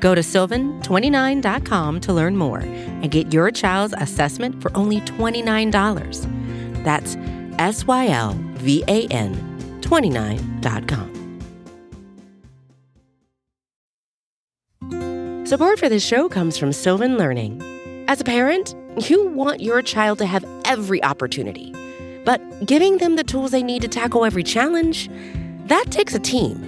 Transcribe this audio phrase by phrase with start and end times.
[0.00, 6.84] Go to sylvan29.com to learn more and get your child's assessment for only $29.
[6.84, 7.16] That's
[7.58, 9.34] S Y L V A N
[9.80, 11.18] 29.com.
[15.46, 17.62] Support for this show comes from Sylvan Learning.
[18.06, 18.74] As a parent,
[19.08, 21.72] you want your child to have every opportunity,
[22.26, 25.08] but giving them the tools they need to tackle every challenge,
[25.66, 26.67] that takes a team.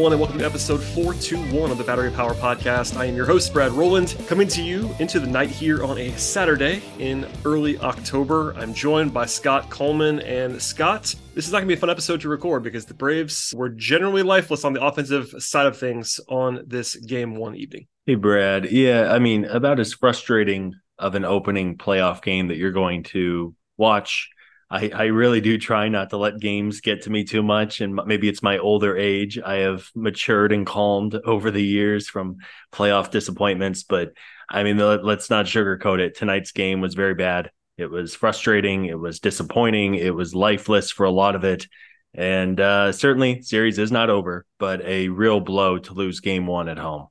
[0.00, 2.96] everyone, and welcome to episode 421 of the Battery Power Podcast.
[2.96, 6.10] I am your host, Brad Rowland, coming to you into the night here on a
[6.16, 8.54] Saturday in early October.
[8.56, 10.20] I'm joined by Scott Coleman.
[10.20, 12.94] And Scott, this is not going to be a fun episode to record because the
[12.94, 17.86] Braves were generally lifeless on the offensive side of things on this game one evening.
[18.06, 18.72] Hey, Brad.
[18.72, 23.54] Yeah, I mean, about as frustrating of an opening playoff game that you're going to
[23.76, 24.30] watch
[24.70, 27.80] I, I really do try not to let games get to me too much.
[27.80, 29.38] And maybe it's my older age.
[29.38, 32.36] I have matured and calmed over the years from
[32.72, 33.82] playoff disappointments.
[33.82, 34.12] But
[34.48, 36.16] I mean, let's not sugarcoat it.
[36.16, 37.50] Tonight's game was very bad.
[37.78, 38.84] It was frustrating.
[38.84, 39.96] It was disappointing.
[39.96, 41.66] It was lifeless for a lot of it.
[42.14, 46.68] And uh, certainly, series is not over, but a real blow to lose game one
[46.68, 47.06] at home.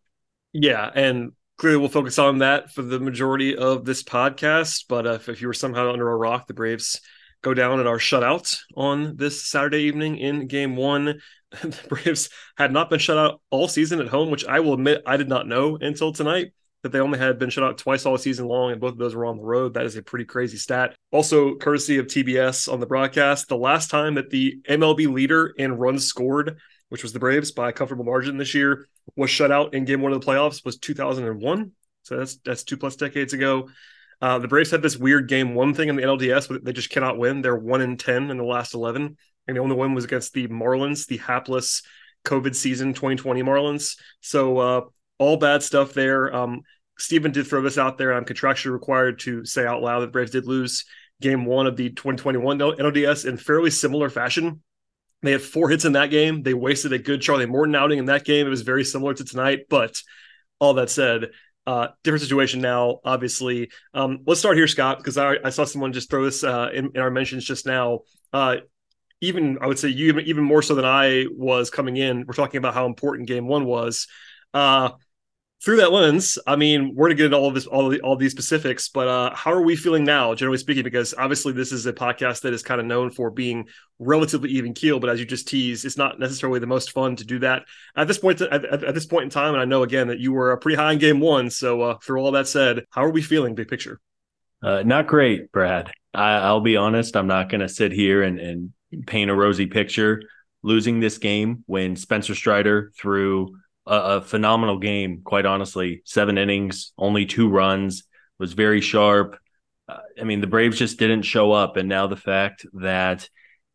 [0.54, 0.90] Yeah.
[0.94, 4.86] And clearly we'll focus on that for the majority of this podcast.
[4.88, 7.02] But uh, if, if you were somehow under a rock, the Braves
[7.42, 11.20] go down at our shutout on this Saturday evening in game one.
[11.62, 15.02] the Braves had not been shut out all season at home, which I will admit
[15.06, 16.52] I did not know until tonight
[16.84, 19.16] that they only had been shut out twice all season long, and both of those
[19.16, 19.74] were on the road.
[19.74, 20.96] That is a pretty crazy stat.
[21.12, 25.74] Also, courtesy of TBS on the broadcast, the last time that the MLB leader in
[25.74, 26.58] runs scored,
[26.88, 30.02] which was the Braves by a comfortable margin this year, was shut out in game
[30.02, 31.72] one of the playoffs was 2001.
[32.04, 33.70] So that's that's two plus decades ago.
[34.22, 36.90] Uh, the Braves had this weird game one thing in the NLDS, but they just
[36.90, 37.42] cannot win.
[37.42, 40.48] They're one in ten in the last eleven, and the only one was against the
[40.48, 41.84] Marlins, the hapless
[42.26, 43.98] COVID season 2020 Marlins.
[44.22, 44.82] So uh,
[45.18, 46.34] all bad stuff there.
[46.36, 46.62] Um,
[46.98, 50.32] Stephen did throw this out there, I'm contractually required to say out loud that Braves
[50.32, 50.86] did lose
[51.22, 54.62] game one of the 2021 NLDS in fairly similar fashion.
[55.22, 56.44] They had four hits in that game.
[56.44, 58.48] They wasted a good Charlie Morton outing in that game.
[58.48, 60.02] It was very similar to tonight, but
[60.60, 61.32] all that said,
[61.70, 63.70] uh, different situation now, obviously.
[63.94, 66.90] Um, let's start here, Scott, because I, I saw someone just throw this uh, in,
[66.96, 68.00] in, our mentions just now.
[68.34, 68.58] Uh,
[69.22, 72.26] even I would say you even, even more so than I was coming in.
[72.26, 74.08] We're talking about how important Game One was.
[75.64, 78.16] Through that lens, I mean, we're gonna get into all of this, all of all
[78.16, 80.84] these specifics, but uh, how are we feeling now, generally speaking?
[80.84, 83.68] Because obviously, this is a podcast that is kind of known for being
[84.00, 87.26] relatively even keel, but as you just teased, it's not necessarily the most fun to
[87.26, 87.64] do that
[87.98, 88.40] at this point.
[88.40, 90.94] At, at, this point in time, and I know again that you were pretty high
[90.94, 91.50] in game one.
[91.50, 94.00] So, uh, for all that said, how are we feeling, big picture?
[94.64, 95.92] Uh, not great, Brad.
[96.14, 97.18] I, will be honest.
[97.18, 98.74] I'm not going to sit here and, and
[99.06, 100.22] paint a rosy picture.
[100.62, 103.58] Losing this game when Spencer Strider threw
[103.90, 106.02] a, a phenomenal game, quite honestly.
[106.06, 108.04] Seven innings, only two runs,
[108.38, 109.38] was very sharp.
[109.88, 111.76] Uh, I mean, the Braves just didn't show up.
[111.76, 113.28] And now the fact that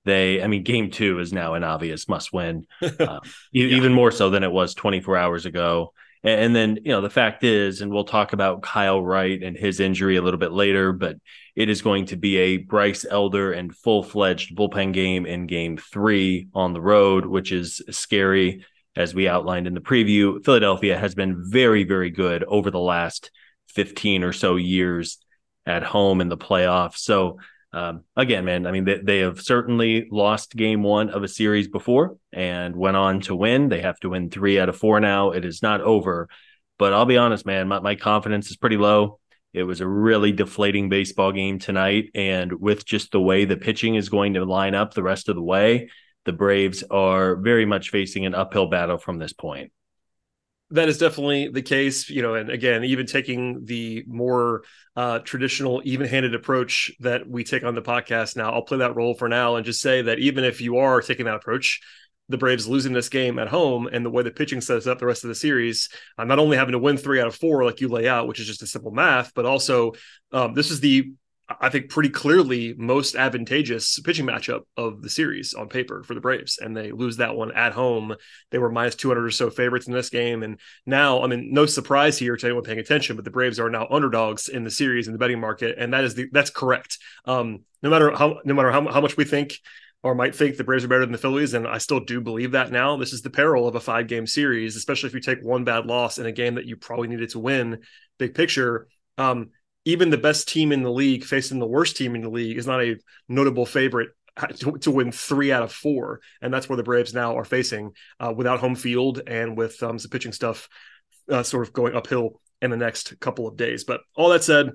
[0.04, 3.20] they, I mean, game two is now an obvious must win, uh,
[3.52, 3.66] yeah.
[3.66, 5.92] even more so than it was 24 hours ago.
[6.22, 9.56] And, and then, you know, the fact is, and we'll talk about Kyle Wright and
[9.56, 11.16] his injury a little bit later, but
[11.56, 15.76] it is going to be a Bryce Elder and full fledged bullpen game in game
[15.76, 18.64] three on the road, which is scary.
[18.96, 23.30] As we outlined in the preview, Philadelphia has been very, very good over the last
[23.68, 25.18] 15 or so years
[25.66, 26.98] at home in the playoffs.
[26.98, 27.38] So,
[27.72, 31.66] um, again, man, I mean, they, they have certainly lost game one of a series
[31.66, 33.68] before and went on to win.
[33.68, 35.32] They have to win three out of four now.
[35.32, 36.28] It is not over.
[36.78, 39.18] But I'll be honest, man, my, my confidence is pretty low.
[39.52, 42.10] It was a really deflating baseball game tonight.
[42.14, 45.36] And with just the way the pitching is going to line up the rest of
[45.36, 45.90] the way,
[46.24, 49.72] the Braves are very much facing an uphill battle from this point.
[50.70, 54.62] That is definitely the case you know and again even taking the more
[54.96, 59.14] uh, traditional even-handed approach that we take on the podcast now i'll play that role
[59.14, 61.80] for now and just say that even if you are taking that approach
[62.28, 65.06] the braves losing this game at home and the way the pitching sets up the
[65.06, 67.80] rest of the series i'm not only having to win three out of four like
[67.80, 69.92] you lay out which is just a simple math but also
[70.32, 71.12] um, this is the
[71.60, 76.20] I think pretty clearly most advantageous pitching matchup of the series on paper for the
[76.20, 78.14] Braves, and they lose that one at home.
[78.50, 81.66] They were minus 200 or so favorites in this game, and now, I mean, no
[81.66, 85.06] surprise here to anyone paying attention, but the Braves are now underdogs in the series
[85.06, 86.98] in the betting market, and that is the that's correct.
[87.26, 89.58] Um, no matter how no matter how, how much we think
[90.02, 92.52] or might think the Braves are better than the Phillies, and I still do believe
[92.52, 92.96] that now.
[92.96, 95.86] This is the peril of a five game series, especially if you take one bad
[95.86, 97.80] loss in a game that you probably needed to win.
[98.18, 98.86] Big picture.
[99.16, 99.50] Um,
[99.84, 102.66] even the best team in the league facing the worst team in the league is
[102.66, 102.96] not a
[103.28, 104.10] notable favorite
[104.56, 106.20] to, to win three out of four.
[106.40, 109.98] And that's where the Braves now are facing uh, without home field and with um,
[109.98, 110.68] some pitching stuff
[111.30, 113.84] uh, sort of going uphill in the next couple of days.
[113.84, 114.72] But all that said,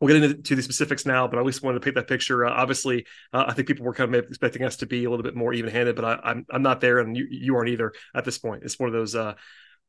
[0.00, 2.46] We'll get into the specifics now, but I at least wanted to paint that picture.
[2.46, 3.04] Uh, obviously,
[3.34, 5.52] uh, I think people were kind of expecting us to be a little bit more
[5.52, 8.38] even-handed, but I, am I'm, I'm not there, and you, you aren't either at this
[8.38, 8.62] point.
[8.64, 9.34] It's one of those uh,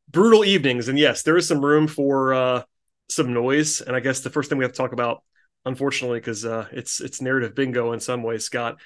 [0.10, 2.64] brutal evenings, and yes, there is some room for uh,
[3.12, 3.82] some noise.
[3.82, 5.24] And I guess the first thing we have to talk about,
[5.66, 8.80] unfortunately, because uh, it's it's narrative bingo in some ways, Scott,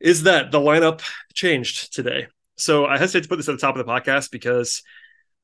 [0.00, 1.02] is that the lineup
[1.34, 2.26] changed today.
[2.56, 4.82] So I hesitate to put this at the top of the podcast because,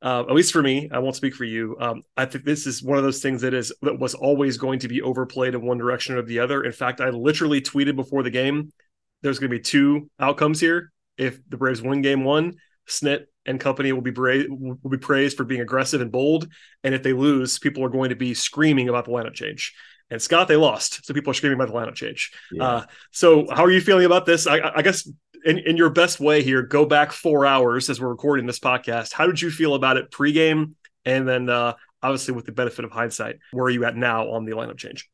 [0.03, 1.77] uh, at least for me, I won't speak for you.
[1.81, 4.81] Um, I think this is one of those things that is that was always going
[4.81, 6.63] to be overplayed in one direction or the other.
[6.63, 8.73] In fact, I literally tweeted before the game,
[9.23, 10.93] there's going to be two outcomes here.
[11.17, 15.37] If the Braves win game one, Snit and company will be bra- will be praised
[15.37, 16.49] for being aggressive and bold.
[16.85, 19.75] And if they lose, people are going to be screaming about the lineup change.
[20.11, 22.33] And Scott, they lost, so people are screaming about the lineup change.
[22.53, 22.65] Yeah.
[22.65, 24.47] Uh, so, how are you feeling about this?
[24.47, 25.09] I, I guess
[25.45, 29.13] in, in, your best way here, go back four hours as we're recording this podcast.
[29.13, 32.93] How did you feel about it pregame, and then uh, obviously with the benefit of
[32.93, 35.09] hindsight, where are you at now on the lineup change?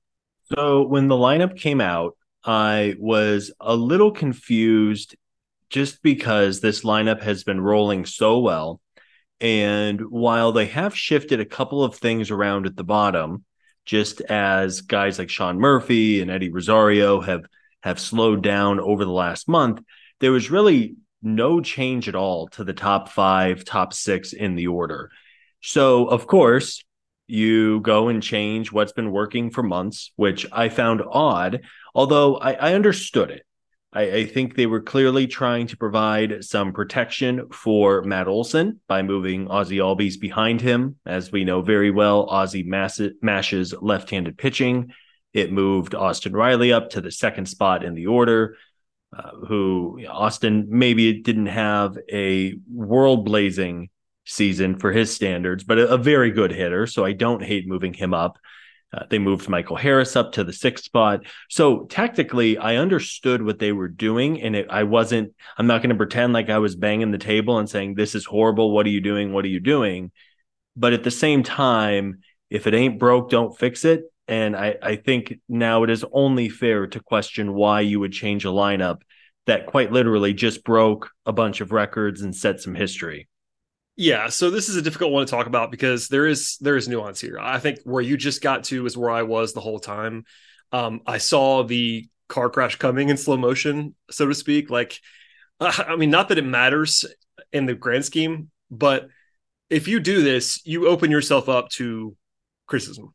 [0.55, 5.17] So, when the lineup came out, I was a little confused
[5.73, 8.81] just because this lineup has been rolling so well.
[9.41, 13.45] And while they have shifted a couple of things around at the bottom,
[13.85, 17.45] just as guys like Sean Murphy and Eddie Rosario have
[17.83, 19.83] have slowed down over the last month,
[20.21, 24.69] there was really no change at all to the top five, top six in the
[24.69, 25.11] order.
[25.63, 26.85] So, of course,
[27.27, 32.53] you go and change what's been working for months, which I found odd, although I,
[32.53, 33.45] I understood it.
[33.93, 39.03] I, I, think they were clearly trying to provide some protection for Matt Olson by
[39.03, 40.97] moving Ozzie Albies behind him.
[41.05, 44.93] As we know very well, Ozzie mashes left handed pitching.
[45.35, 48.57] It moved Austin Riley up to the second spot in the order.
[49.15, 53.91] Uh, who Austin maybe didn't have a world blazing
[54.25, 56.87] season for his standards, but a, a very good hitter.
[56.87, 58.39] So I don't hate moving him up.
[58.93, 61.21] Uh, they moved Michael Harris up to the sixth spot.
[61.49, 65.35] So tactically, I understood what they were doing, and it, I wasn't.
[65.57, 68.27] I'm not going to pretend like I was banging the table and saying, "This is
[68.27, 68.71] horrible.
[68.71, 69.33] What are you doing?
[69.33, 70.13] What are you doing?"
[70.77, 72.21] But at the same time,
[72.51, 74.05] if it ain't broke, don't fix it.
[74.29, 78.45] And I, I think now it is only fair to question why you would change
[78.45, 79.01] a lineup
[79.47, 83.29] that quite literally just broke a bunch of records and set some history.
[84.03, 86.89] Yeah, so this is a difficult one to talk about because there is there is
[86.89, 87.39] nuance here.
[87.39, 90.25] I think where you just got to is where I was the whole time.
[90.73, 94.71] Um, I saw the car crash coming in slow motion, so to speak.
[94.71, 94.99] Like,
[95.61, 97.05] I mean, not that it matters
[97.53, 99.07] in the grand scheme, but
[99.71, 102.17] if you do this, you open yourself up to
[102.67, 103.15] criticism.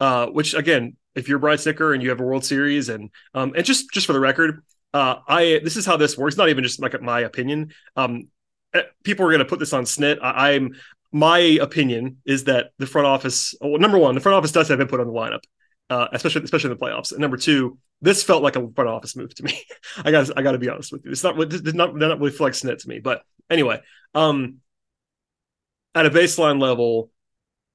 [0.00, 3.52] Uh, which again, if you're Brian Snitker and you have a World Series, and um,
[3.54, 4.64] and just just for the record,
[4.94, 6.38] uh, I this is how this works.
[6.38, 7.74] Not even just like my opinion.
[7.94, 8.28] Um,
[9.02, 10.18] people are going to put this on snit.
[10.22, 10.72] I, am
[11.12, 13.54] my opinion is that the front office.
[13.60, 15.42] Well, number one, the front office does have input on the lineup,
[15.90, 17.12] uh, especially especially in the playoffs.
[17.12, 19.62] And number two, this felt like a front office move to me.
[20.04, 21.12] I got I got to be honest with you.
[21.12, 22.98] It's not this did not not really feel like Snit to me.
[22.98, 23.80] But anyway,
[24.14, 24.56] um,
[25.94, 27.10] at a baseline level,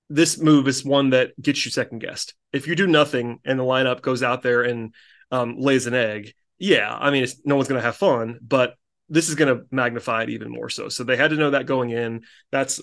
[0.09, 2.33] this move is one that gets you second guessed.
[2.51, 4.93] If you do nothing and the lineup goes out there and
[5.31, 8.75] um, lays an egg, yeah, I mean, no one's going to have fun, but
[9.09, 10.89] this is going to magnify it even more so.
[10.89, 12.23] So they had to know that going in.
[12.51, 12.79] That's,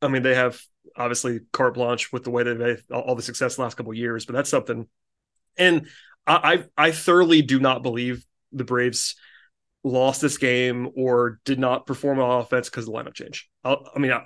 [0.00, 0.60] I mean, they have
[0.96, 4.26] obviously carte blanche with the way that they all the success the last couple years,
[4.26, 4.86] but that's something.
[5.56, 5.86] And
[6.26, 9.14] I, I, I thoroughly do not believe the Braves
[9.84, 13.48] lost this game or did not perform on offense because of the lineup change.
[13.64, 14.22] I'll, i mean, I,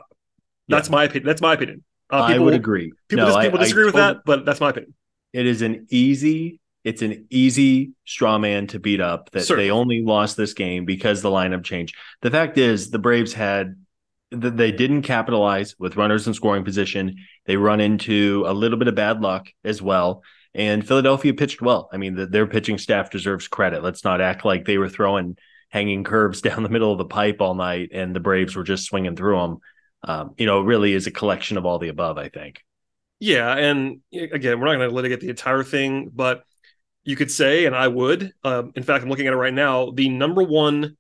[0.69, 0.93] that's yeah.
[0.93, 1.26] my opinion.
[1.26, 1.85] That's my opinion.
[2.11, 2.93] Uh, people, I would agree.
[3.09, 4.95] People, no, people I, disagree I with that, but that's my opinion.
[5.33, 9.66] It is an easy, it's an easy straw man to beat up that Certainly.
[9.66, 11.97] they only lost this game because the lineup changed.
[12.23, 13.76] The fact is, the Braves had
[14.31, 17.16] they didn't capitalize with runners in scoring position.
[17.45, 20.23] They run into a little bit of bad luck as well.
[20.55, 21.88] And Philadelphia pitched well.
[21.93, 23.83] I mean, the, their pitching staff deserves credit.
[23.83, 25.37] Let's not act like they were throwing
[25.69, 28.87] hanging curves down the middle of the pipe all night and the Braves were just
[28.87, 29.59] swinging through them
[30.07, 32.62] um, you know, really is a collection of all the above, I think.
[33.19, 33.52] Yeah.
[33.55, 36.45] And again, we're not going to litigate the entire thing, but
[37.06, 39.90] you could say, and I would, um, in fact, I'm looking at it right now,
[39.92, 40.96] the number one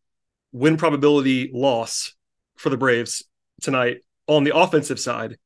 [0.52, 2.14] win probability loss
[2.54, 3.24] for the Braves
[3.60, 3.98] tonight
[4.28, 5.36] on the offensive side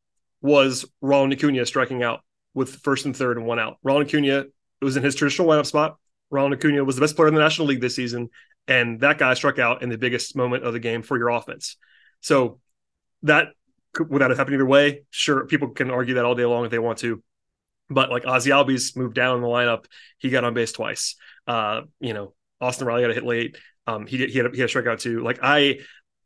[0.42, 2.20] was Ronald Acuna striking out
[2.52, 3.78] with first and third and one out.
[3.82, 4.40] Ronald Acuna
[4.80, 5.96] it was in his traditional lineup spot.
[6.30, 8.28] Ronald Acuna was the best player in the National League this season,
[8.68, 11.76] and that guy struck out in the biggest moment of the game for your offense.
[12.20, 12.60] So
[13.22, 13.48] that
[14.08, 16.78] without it happening either way, sure, people can argue that all day long if they
[16.78, 17.22] want to.
[17.90, 19.87] But like Ozzie Albies moved down in the lineup,
[20.18, 21.16] he got on base twice.
[21.47, 23.59] Uh, you know, Austin Riley got a hit late.
[23.87, 25.23] Um, he did, he had a, he had a strikeout too.
[25.23, 25.80] Like I,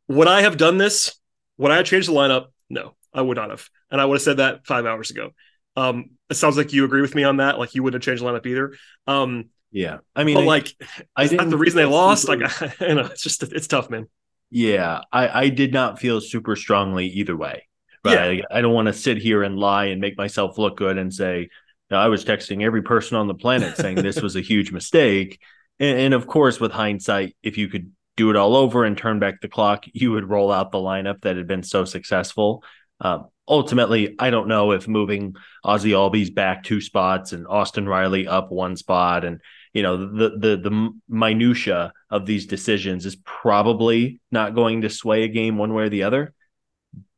[0.07, 1.19] would I have done this?
[1.57, 2.47] Would I have changed the lineup?
[2.69, 5.31] No, I would not have, and I would have said that five hours ago.
[5.75, 7.57] Um, it sounds like you agree with me on that.
[7.57, 8.73] Like you wouldn't have changed the lineup either.
[9.07, 10.75] Um, yeah, I mean, but I, like,
[11.15, 12.29] I didn't the reason they lost.
[12.29, 12.39] Like,
[12.79, 14.07] you know, it's just it's tough, man.
[14.49, 17.67] Yeah, I, I did not feel super strongly either way.
[18.05, 18.37] Right?
[18.37, 18.45] Yeah.
[18.51, 21.13] I, I don't want to sit here and lie and make myself look good and
[21.13, 21.49] say,
[21.91, 25.39] I was texting every person on the planet saying this was a huge mistake.
[25.79, 29.19] And, and, of course, with hindsight, if you could do it all over and turn
[29.19, 32.63] back the clock, you would roll out the lineup that had been so successful.
[33.01, 38.27] Um, ultimately, I don't know if moving Ozzie Albies back two spots and Austin Riley
[38.27, 39.41] up one spot and
[39.73, 45.23] you know the the the minutia of these decisions is probably not going to sway
[45.23, 46.33] a game one way or the other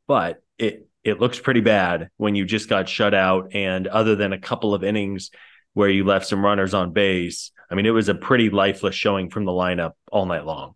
[0.08, 3.54] but it it looks pretty bad when you just got shut out.
[3.54, 5.30] And other than a couple of innings
[5.74, 9.30] where you left some runners on base i mean it was a pretty lifeless showing
[9.30, 10.74] from the lineup all night long.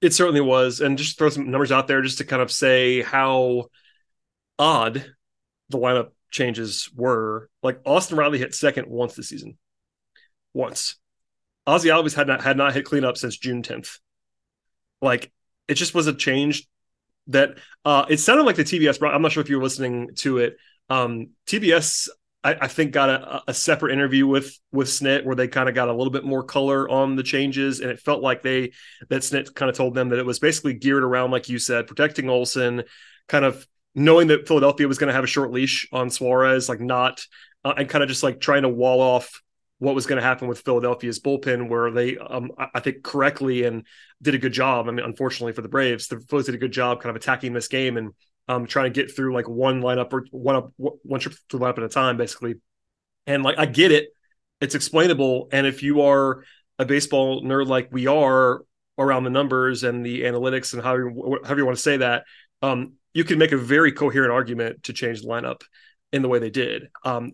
[0.00, 0.80] It certainly was.
[0.80, 3.66] And just throw some numbers out there just to kind of say how
[4.58, 5.12] odd
[5.70, 7.48] the lineup changes were.
[7.62, 9.56] Like austin riley hit second once this season.
[10.52, 10.96] Once.
[11.66, 13.98] Ozzie Albies had not had not hit cleanup since June 10th.
[15.00, 15.32] Like
[15.68, 16.66] it just was a change
[17.28, 20.38] that uh it sounded like the TBS I'm not sure if you were listening to
[20.38, 20.56] it.
[20.90, 22.08] Um TBS
[22.44, 25.74] I, I think got a, a, separate interview with with Snit where they kind of
[25.74, 28.72] got a little bit more color on the changes, and it felt like they
[29.08, 31.86] that Snit kind of told them that it was basically geared around, like you said,
[31.86, 32.82] protecting Olson,
[33.28, 36.80] kind of knowing that Philadelphia was going to have a short leash on Suarez, like
[36.80, 37.26] not
[37.64, 39.42] uh, and kind of just like trying to wall off
[39.84, 43.86] what was going to happen with Philadelphia's bullpen, where they, um, I think, correctly and
[44.22, 44.88] did a good job.
[44.88, 47.52] I mean, unfortunately for the Braves, the Phillies did a good job kind of attacking
[47.52, 48.12] this game and
[48.48, 51.78] um, trying to get through like one lineup or one up, one trip to lineup
[51.78, 52.56] at a time, basically.
[53.26, 54.08] And like, I get it,
[54.60, 55.48] it's explainable.
[55.52, 56.44] And if you are
[56.78, 58.64] a baseball nerd like we are
[58.98, 61.12] around the numbers and the analytics and however,
[61.44, 62.24] however you want to say that,
[62.62, 65.62] um, you can make a very coherent argument to change the lineup
[66.12, 66.88] in the way they did.
[67.04, 67.32] Um,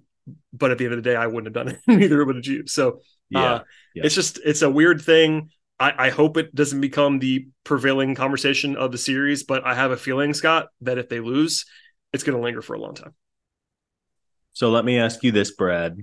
[0.53, 1.81] but at the end of the day, I wouldn't have done it.
[1.87, 2.67] Neither would have you.
[2.67, 3.63] So yeah, uh,
[3.95, 5.51] yeah, it's just it's a weird thing.
[5.79, 9.93] I, I hope it doesn't become the prevailing conversation of the series, but I have
[9.93, 11.65] a feeling, Scott, that if they lose,
[12.13, 13.15] it's going to linger for a long time.
[14.53, 15.97] So let me ask you this, Brad.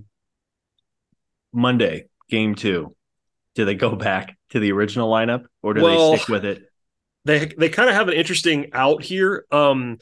[1.53, 2.95] Monday, game two,
[3.55, 6.63] do they go back to the original lineup or do well, they stick with it?
[7.25, 9.45] They they kind of have an interesting out here.
[9.51, 9.99] Um,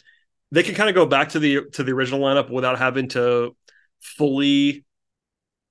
[0.52, 3.56] they can kind of go back to the to the original lineup without having to
[4.06, 4.86] fully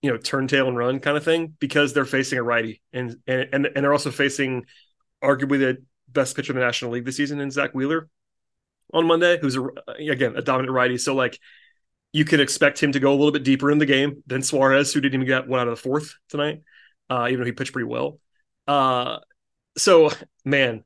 [0.02, 3.16] you know turn tail and run kind of thing because they're facing a righty and
[3.26, 4.64] and and, and they're also facing
[5.22, 8.08] arguably the best pitcher in the National League this season in Zack Wheeler
[8.92, 9.66] on Monday, who's a,
[9.98, 10.98] again a dominant righty.
[10.98, 11.38] So like
[12.12, 14.92] you could expect him to go a little bit deeper in the game than Suarez,
[14.92, 16.62] who didn't even get one out of the fourth tonight,
[17.08, 18.20] uh, even though he pitched pretty well.
[18.66, 19.18] Uh,
[19.78, 20.10] so
[20.44, 20.84] man,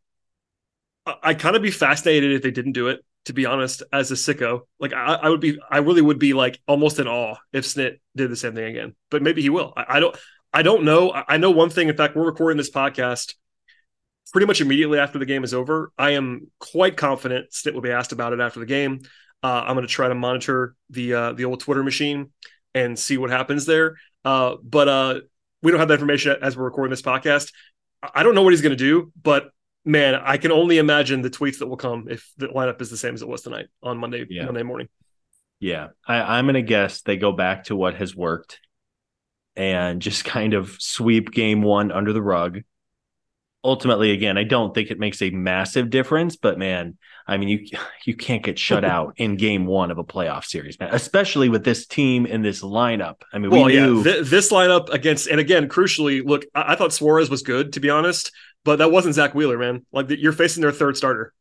[1.04, 4.10] I, I'd kind of be fascinated if they didn't do it to be honest, as
[4.10, 4.62] a sicko.
[4.80, 7.98] Like I, I, would be, I really would be like almost in awe if Snit
[8.16, 8.94] did the same thing again.
[9.10, 9.72] But maybe he will.
[9.76, 10.16] I, I don't,
[10.52, 11.12] I don't know.
[11.12, 11.88] I know one thing.
[11.88, 13.34] In fact, we're recording this podcast
[14.32, 15.92] pretty much immediately after the game is over.
[15.98, 19.00] I am quite confident Snit will be asked about it after the game.
[19.42, 22.30] Uh, I'm going to try to monitor the uh, the old Twitter machine
[22.74, 23.96] and see what happens there.
[24.24, 25.20] Uh, but uh,
[25.62, 27.52] we don't have that information as we're recording this podcast.
[28.02, 29.50] I don't know what he's going to do, but
[29.88, 32.96] man, I can only imagine the tweets that will come if the lineup is the
[32.96, 34.44] same as it was tonight on Monday yeah.
[34.44, 34.88] Monday morning.
[35.60, 38.60] Yeah, I, I'm going to guess they go back to what has worked
[39.56, 42.60] and just kind of sweep game one under the rug.
[43.64, 47.66] Ultimately, again, I don't think it makes a massive difference, but man, I mean, you
[48.04, 50.90] you can't get shut out in game one of a playoff series, man.
[50.92, 53.22] Especially with this team and this lineup.
[53.32, 56.72] I mean, well, we knew yeah, th- this lineup against, and again, crucially, look, I-,
[56.72, 58.30] I thought Suarez was good to be honest,
[58.64, 59.84] but that wasn't Zack Wheeler, man.
[59.92, 61.32] Like you're facing their third starter.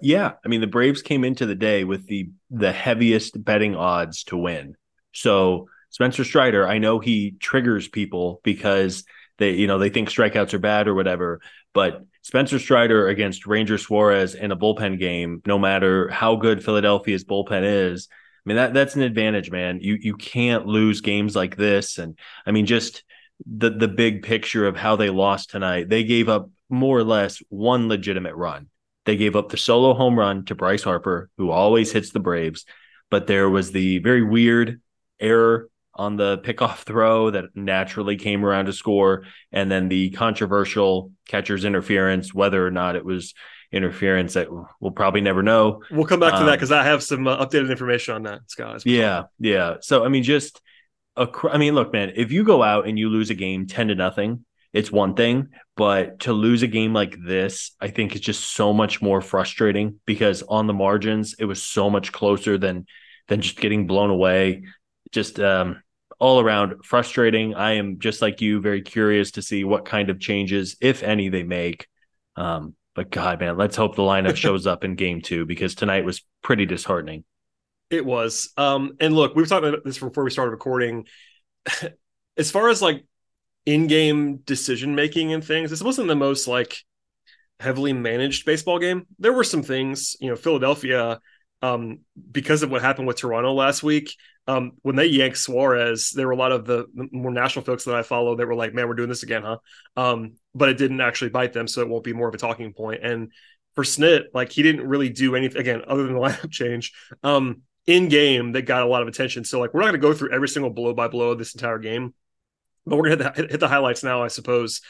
[0.00, 4.24] Yeah, I mean, the Braves came into the day with the the heaviest betting odds
[4.24, 4.76] to win.
[5.12, 9.04] So Spencer Strider, I know he triggers people because
[9.38, 11.40] they, you know, they think strikeouts are bad or whatever,
[11.72, 17.24] but Spencer Strider against Ranger Suarez in a bullpen game, no matter how good Philadelphia's
[17.24, 19.80] bullpen is, I mean that that's an advantage, man.
[19.80, 23.02] You you can't lose games like this, and I mean just
[23.46, 25.88] the the big picture of how they lost tonight.
[25.88, 28.68] They gave up more or less one legitimate run.
[29.04, 32.64] They gave up the solo home run to Bryce Harper, who always hits the Braves,
[33.10, 34.80] but there was the very weird
[35.18, 41.12] error on the pickoff throw that naturally came around to score, and then the controversial
[41.26, 43.34] catcher's interference, whether or not it was
[43.70, 44.48] interference that
[44.80, 45.82] we'll probably never know.
[45.90, 48.40] We'll come back to um, that because I have some uh, updated information on that,
[48.46, 48.84] Scott.
[48.86, 49.76] Yeah, yeah.
[49.80, 50.60] So I mean, just
[51.18, 53.88] a, I mean, look, man, if you go out and you lose a game ten
[53.88, 58.24] to nothing, it's one thing, but to lose a game like this, I think it's
[58.24, 62.86] just so much more frustrating because on the margins, it was so much closer than
[63.28, 64.64] than just getting blown away.
[65.10, 65.82] Just um,
[66.18, 67.54] all around frustrating.
[67.54, 71.28] I am just like you, very curious to see what kind of changes, if any,
[71.28, 71.86] they make.
[72.36, 76.04] Um, but God, man, let's hope the lineup shows up in game two because tonight
[76.04, 77.24] was pretty disheartening.
[77.90, 78.52] It was.
[78.56, 81.06] Um, and look, we were talking about this before we started recording.
[82.36, 83.04] as far as like
[83.66, 86.76] in-game decision making and things, this wasn't the most like
[87.60, 89.06] heavily managed baseball game.
[89.18, 91.20] There were some things, you know, Philadelphia,
[91.60, 94.14] um, because of what happened with Toronto last week,
[94.46, 97.94] um, when they yanked Suarez, there were a lot of the, more national folks that
[97.94, 99.58] I follow that were like, "Man, we're doing this again, huh?"
[99.96, 102.72] Um, but it didn't actually bite them, so it won't be more of a talking
[102.72, 103.04] point.
[103.04, 103.32] And
[103.74, 107.62] for Snit, like he didn't really do anything again other than the lineup change um,
[107.88, 109.44] in game that got a lot of attention.
[109.44, 111.54] So like we're not going to go through every single blow by blow of this
[111.54, 112.14] entire game,
[112.86, 114.82] but we're going to hit, hit the highlights now, I suppose.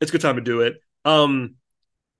[0.00, 0.80] It's a good time to do it.
[1.04, 1.56] Um,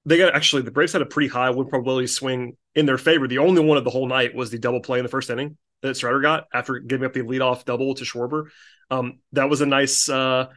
[0.05, 3.27] they got actually the Braves had a pretty high win probability swing in their favor.
[3.27, 5.57] The only one of the whole night was the double play in the first inning
[5.81, 8.49] that Strider got after giving up the leadoff double to Schwarber.
[8.91, 10.49] Um, that was a nice uh,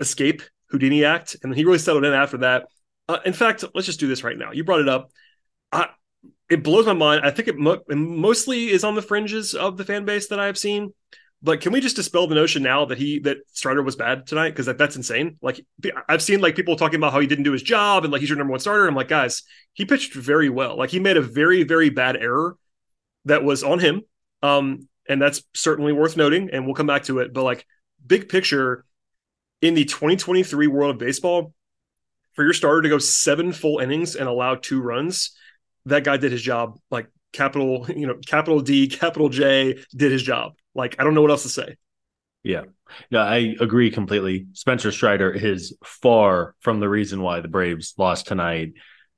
[0.00, 2.66] escape Houdini act, and he really settled in after that.
[3.06, 4.52] Uh, in fact, let's just do this right now.
[4.52, 5.10] You brought it up.
[5.72, 5.88] I,
[6.50, 7.22] it blows my mind.
[7.24, 10.40] I think it, mo- it mostly is on the fringes of the fan base that
[10.40, 10.94] I have seen.
[11.40, 14.50] But can we just dispel the notion now that he that Strider was bad tonight?
[14.50, 15.36] Because that, that's insane.
[15.40, 15.64] Like
[16.08, 18.28] I've seen like people talking about how he didn't do his job and like he's
[18.28, 18.88] your number one starter.
[18.88, 20.76] I'm like, guys, he pitched very well.
[20.76, 22.56] Like he made a very very bad error
[23.24, 24.02] that was on him
[24.42, 27.32] um, and that's certainly worth noting, and we'll come back to it.
[27.32, 27.66] But like
[28.04, 28.84] big picture
[29.60, 31.52] in the 2023 world of baseball,
[32.34, 35.36] for your starter to go seven full innings and allow two runs,
[35.88, 36.78] that guy did his job.
[36.90, 40.52] Like capital, you know, capital D, capital J did his job.
[40.74, 41.76] Like I don't know what else to say.
[42.42, 42.62] Yeah.
[43.10, 44.46] Yeah, I agree completely.
[44.54, 48.72] Spencer Strider is far from the reason why the Braves lost tonight.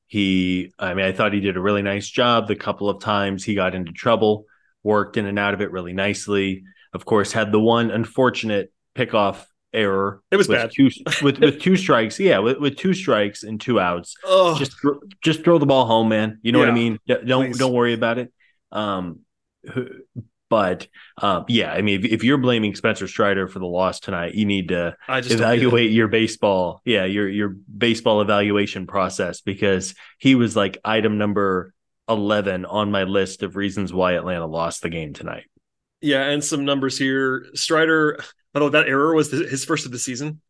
[0.08, 3.44] He, I mean, I thought he did a really nice job the couple of times
[3.44, 4.46] he got into trouble
[4.82, 6.64] worked in and out of it really nicely.
[6.92, 10.22] Of course, had the one unfortunate pickoff error.
[10.30, 10.70] It was bad.
[10.74, 10.90] Two,
[11.22, 14.14] with with two strikes, yeah, with, with two strikes and two outs.
[14.24, 14.58] Oh.
[14.58, 14.76] Just
[15.22, 16.38] just throw the ball home, man.
[16.42, 16.98] You know yeah, what I mean?
[17.06, 17.58] Don't please.
[17.58, 18.32] don't worry about it.
[18.72, 19.20] Um,
[20.50, 20.88] but
[21.22, 24.44] um, yeah, I mean, if, if, you're blaming Spencer Strider for the loss tonight, you
[24.44, 26.82] need to evaluate your baseball.
[26.84, 31.72] Yeah, your your baseball evaluation process because he was like item number
[32.08, 35.44] 11 on my list of reasons why Atlanta lost the game tonight.
[36.00, 37.46] Yeah, and some numbers here.
[37.54, 38.18] Strider,
[38.54, 40.40] although that error was his first of the season,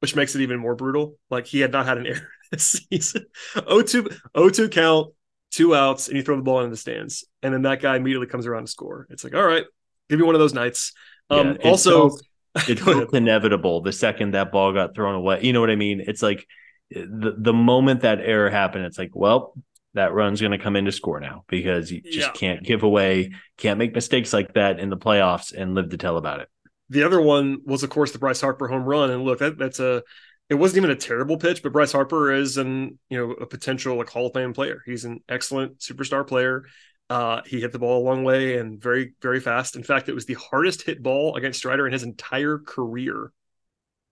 [0.00, 1.16] which makes it even more brutal.
[1.30, 3.26] Like he had not had an error this season.
[3.54, 5.12] 0-2, 0-2 count,
[5.50, 7.24] two outs, and you throw the ball in the stands.
[7.42, 9.06] And then that guy immediately comes around to score.
[9.10, 9.64] It's like, all right,
[10.08, 10.92] give me one of those nights.
[11.30, 15.40] Um, yeah, also, felt, it felt inevitable the second that ball got thrown away.
[15.42, 16.02] You know what I mean?
[16.06, 16.46] It's like
[16.90, 19.54] the, the moment that error happened, it's like, well,
[19.94, 22.32] that run's going to come in to score now because you just Yeah.
[22.32, 26.16] can't give away, can't make mistakes like that in the playoffs and live to tell
[26.16, 26.48] about it.
[26.92, 29.10] The other one was, of course, the Bryce Harper home run.
[29.10, 30.02] And look, that, that's a
[30.50, 33.96] it wasn't even a terrible pitch, but Bryce Harper is an you know a potential
[33.96, 34.82] like Hall of Fame player.
[34.84, 36.64] He's an excellent superstar player.
[37.08, 39.74] Uh, he hit the ball a long way and very very fast.
[39.74, 43.32] In fact, it was the hardest hit ball against Strider in his entire career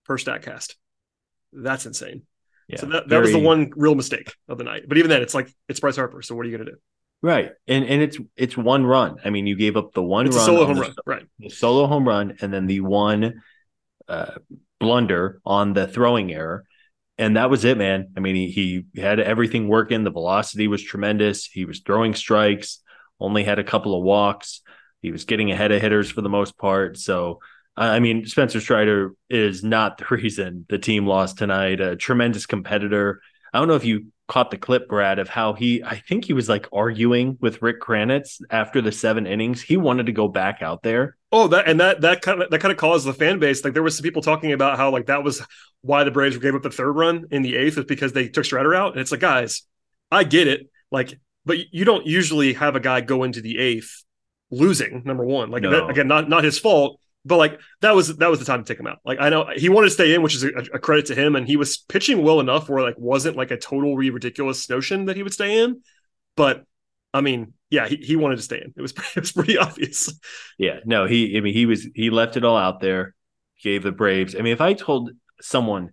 [0.07, 0.77] per Statcast.
[1.53, 2.23] That's insane.
[2.69, 4.85] Yeah, so that, that was the one real mistake of the night.
[4.89, 6.23] But even then, it's like it's Bryce Harper.
[6.23, 6.79] So what are you going to do?
[7.23, 9.17] Right, and and it's it's one run.
[9.25, 11.23] I mean, you gave up the one It's a run, solo home the- run, right?
[11.39, 13.43] the solo home run, and then the one
[14.09, 14.33] uh,
[14.79, 16.65] blunder on the throwing error.
[17.19, 18.13] And that was it, man.
[18.17, 20.05] I mean, he, he had everything working.
[20.05, 21.45] The velocity was tremendous.
[21.45, 22.81] He was throwing strikes,
[23.21, 24.63] only had a couple of walks.
[25.03, 26.97] He was getting ahead of hitters for the most part.
[26.97, 27.41] So,
[27.77, 31.81] I I mean, Spencer Strider is not the reason the team lost tonight.
[31.81, 33.21] A tremendous competitor.
[33.53, 36.33] I don't know if you caught the clip, Brad, of how he, I think he
[36.33, 39.61] was like arguing with Rick Kranitz after the seven innings.
[39.61, 41.17] He wanted to go back out there.
[41.33, 43.65] Oh, that and that that kind of that kind of caused the fan base.
[43.65, 45.43] Like there was some people talking about how like that was
[45.83, 48.45] why the Braves gave up the third run in the eighth was because they took
[48.45, 48.93] Strider out.
[48.93, 49.63] And it's like, guys,
[50.11, 50.71] I get it.
[50.91, 54.05] Like, but you don't usually have a guy go into the eighth
[54.51, 55.03] losing.
[55.05, 55.71] Number one, like No.
[55.71, 57.01] that, again, not not his fault.
[57.25, 58.99] But like that was that was the time to take him out.
[59.05, 61.37] Like I know he wanted to stay in, which is a, a credit to him,
[61.37, 65.17] and he was pitching well enough where like wasn't like a totally ridiculous notion that
[65.17, 65.83] he would stay in.
[66.37, 66.65] But
[67.13, 68.73] I mean, yeah, he, he wanted to stay in.
[68.77, 70.13] It was it was pretty obvious.
[70.59, 71.37] Yeah, no, he.
[71.37, 73.15] I mean, he was he left it all out there.
[73.63, 74.35] Gave the Braves.
[74.35, 75.11] I mean, if I told
[75.43, 75.91] someone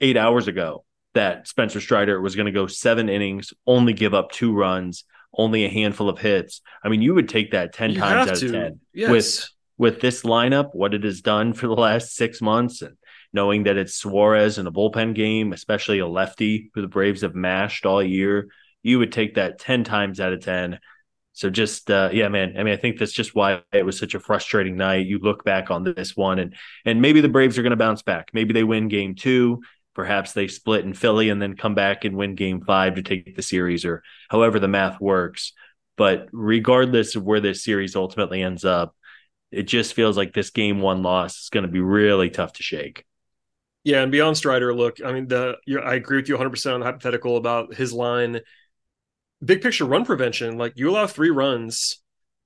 [0.00, 4.30] eight hours ago that Spencer Strider was going to go seven innings, only give up
[4.30, 5.02] two runs,
[5.36, 8.36] only a handful of hits, I mean, you would take that ten You times out
[8.36, 8.46] to.
[8.46, 8.80] of ten.
[8.94, 9.10] Yes.
[9.10, 9.48] With
[9.80, 12.98] with this lineup, what it has done for the last six months, and
[13.32, 17.34] knowing that it's Suarez in a bullpen game, especially a lefty who the Braves have
[17.34, 18.48] mashed all year,
[18.82, 20.80] you would take that ten times out of ten.
[21.32, 22.56] So just uh, yeah, man.
[22.58, 25.06] I mean, I think that's just why it was such a frustrating night.
[25.06, 28.02] You look back on this one, and and maybe the Braves are going to bounce
[28.02, 28.28] back.
[28.34, 29.62] Maybe they win Game Two.
[29.94, 33.34] Perhaps they split in Philly and then come back and win Game Five to take
[33.34, 35.54] the series, or however the math works.
[35.96, 38.94] But regardless of where this series ultimately ends up,
[39.50, 42.62] it just feels like this Game One loss is going to be really tough to
[42.62, 43.04] shake.
[43.82, 46.80] Yeah, and beyond Strider, look, I mean, the I agree with you 100 percent on
[46.80, 48.40] the hypothetical about his line.
[49.42, 52.02] Big picture run prevention, like you allow three runs,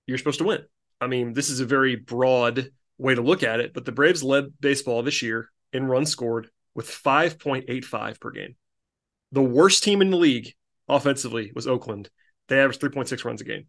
[0.06, 0.62] you're supposed to win.
[1.00, 4.22] I mean, this is a very broad way to look at it, but the Braves
[4.22, 8.54] led baseball this year in runs scored with 5.85 per game.
[9.32, 10.54] The worst team in the league
[10.88, 12.10] offensively was Oakland.
[12.48, 13.66] They averaged 3.6 runs a game.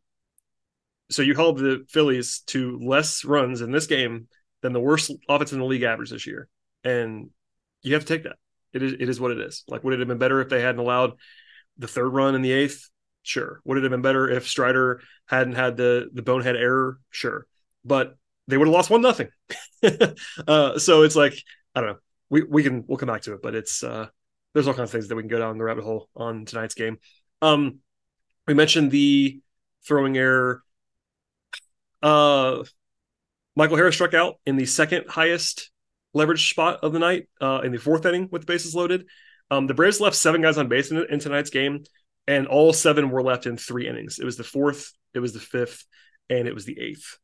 [1.10, 4.28] So you held the Phillies to less runs in this game
[4.62, 6.48] than the worst offense in the league average this year.
[6.84, 7.30] And
[7.84, 8.38] you have to take that.
[8.74, 9.64] It is it is what it is.
[9.68, 11.14] Like, would it have been better if they hadn't allowed
[11.78, 12.90] the third run in the eighth?
[13.24, 13.62] Sure.
[13.64, 17.00] Would it have been better if Strider hadn't had the the bonehead error?
[17.10, 17.48] Sure.
[17.86, 19.30] But they would have lost one nothing.
[20.48, 21.36] uh, so it's like
[21.74, 22.00] I don't know.
[22.30, 24.08] We we can we'll come back to it, but it's uh,
[24.54, 26.76] there's all kinds of things that we can go down the rabbit hole on tonight's
[26.76, 26.98] game.
[27.42, 27.80] Um,
[28.48, 29.40] we mentioned the
[29.88, 30.64] throwing error.
[32.02, 32.64] Uh,
[33.56, 35.72] Michael Harris struck out in the second highest
[36.14, 39.06] leverage spot of the night uh, in the fourth inning with the bases loaded.
[39.52, 41.84] Um, the Braves left seven guys on base in, in tonight's game,
[42.28, 44.20] and all seven were left in three innings.
[44.20, 45.86] It was the fourth, it was the fifth,
[46.30, 47.18] and it was the eighth.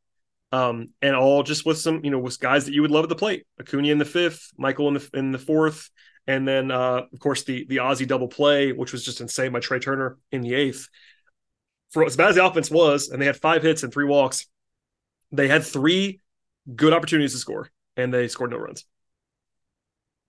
[0.52, 3.08] Um, and all just with some, you know, with guys that you would love at
[3.08, 3.46] the plate.
[3.58, 5.88] Acuna in the fifth, Michael in the in the fourth,
[6.26, 9.60] and then uh, of course the the Ozzie double play, which was just insane by
[9.60, 10.88] Trea Turner in the eighth.
[11.90, 14.46] For as bad as the offense was, and they had five hits and three walks,
[15.32, 16.20] they had three
[16.74, 18.84] good opportunities to score, and they scored no runs.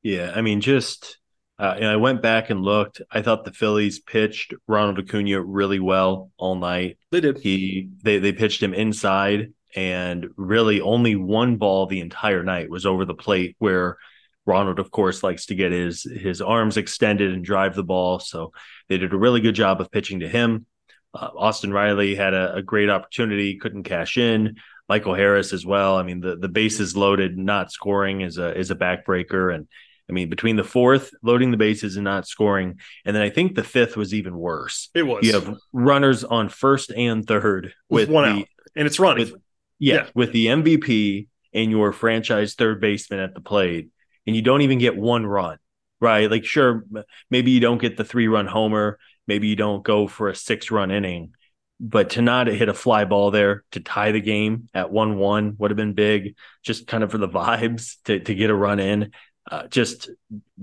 [0.01, 1.17] Yeah, I mean, just
[1.59, 3.01] uh, and I went back and looked.
[3.11, 6.97] I thought the Phillies pitched Ronald Acuna really well all night.
[7.11, 7.37] They did.
[7.39, 12.85] He they they pitched him inside, and really only one ball the entire night was
[12.85, 13.97] over the plate where
[14.45, 18.19] Ronald, of course, likes to get his his arms extended and drive the ball.
[18.19, 18.51] So
[18.89, 20.65] they did a really good job of pitching to him.
[21.13, 24.55] Uh, Austin Riley had a, a great opportunity, couldn't cash in.
[24.89, 25.97] Michael Harris as well.
[25.97, 29.67] I mean, the the bases loaded, not scoring is a is a backbreaker, and
[30.09, 33.55] I mean between the fourth loading the bases and not scoring, and then I think
[33.55, 34.89] the fifth was even worse.
[34.93, 35.25] It was.
[35.25, 39.31] You have runners on first and third with, with, one the, out, and it's running.
[39.31, 39.41] with
[39.79, 40.05] yeah, Yeah.
[40.13, 43.89] with the MVP and your franchise third baseman at the plate,
[44.27, 45.57] and you don't even get one run,
[46.01, 46.29] right?
[46.29, 46.83] Like, sure,
[47.29, 50.71] maybe you don't get the three run homer, maybe you don't go for a six
[50.71, 51.33] run inning,
[51.79, 55.71] but not hit a fly ball there to tie the game at one one would
[55.71, 59.11] have been big, just kind of for the vibes to to get a run in,
[59.49, 60.09] uh, just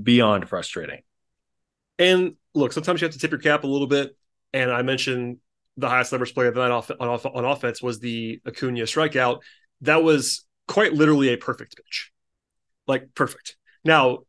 [0.00, 1.00] beyond frustrating.
[1.98, 4.16] And look, sometimes you have to tip your cap a little bit.
[4.52, 5.38] and I mentioned
[5.76, 8.82] the highest leverage player of the night off, on, off, on offense was the Acuna
[8.82, 9.40] strikeout.
[9.82, 12.12] That was quite literally a perfect pitch,
[12.86, 13.56] like perfect.
[13.84, 14.20] Now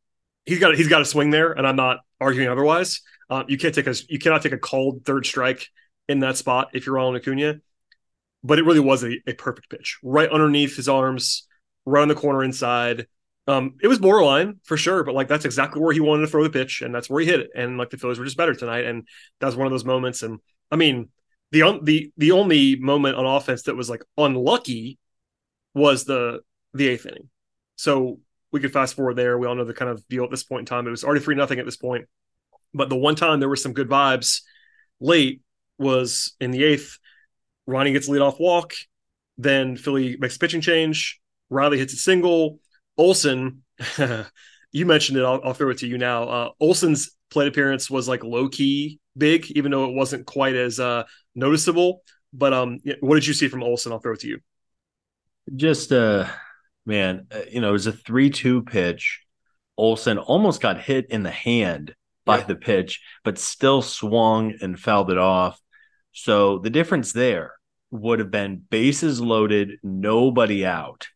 [0.45, 3.01] he's got he's got a swing there, and I'm not arguing otherwise.
[3.29, 5.67] Um, you can't take a you cannot take a cold third strike
[6.12, 7.56] in that spot if you're on Acuna.
[8.43, 11.47] But it really was a, a perfect pitch, right underneath his arms,
[11.86, 13.08] right on the corner inside.
[13.47, 16.43] Um, it was borderline for sure, but like that's exactly where he wanted to throw
[16.43, 17.50] the pitch, and that's where he hit it.
[17.56, 19.08] And like the Phillies were just better tonight, and
[19.39, 20.24] that was one of those moments.
[20.24, 20.39] And
[20.71, 21.10] I mean,
[21.52, 24.97] the un- the the only moment on offense that was like unlucky
[25.74, 26.39] was the
[26.74, 27.30] the eighth inning.
[27.76, 28.19] So
[28.52, 29.38] we could fast forward there.
[29.38, 30.88] We all know the kind of deal at this point in time.
[30.88, 32.06] It was already three nothing at this point,
[32.74, 34.41] but the one time there were some good vibes
[35.00, 35.41] late
[35.81, 36.97] was in the eighth.
[37.67, 38.73] Ronnie gets lead off walk,
[39.37, 41.19] then Philly makes a pitching change.
[41.49, 42.59] Riley hits a single.
[42.97, 43.63] Olson,
[44.71, 45.23] you mentioned it.
[45.23, 46.23] I'll, I'll, throw it to you now.
[46.23, 50.79] Uh, Olson's plate appearance was like low key big, even though it wasn't quite as
[50.79, 51.03] uh,
[51.35, 52.03] noticeable.
[52.33, 53.91] But um, what did you see from Olson?
[53.91, 54.39] I'll throw it to you.
[55.55, 56.27] Just uh,
[56.85, 59.21] man, uh, you know, it was a three-two pitch.
[59.77, 62.45] Olson almost got hit in the hand by yeah.
[62.45, 65.59] the pitch, but still swung and fouled it off.
[66.12, 67.54] So the difference there
[67.89, 71.08] would have been bases loaded, nobody out.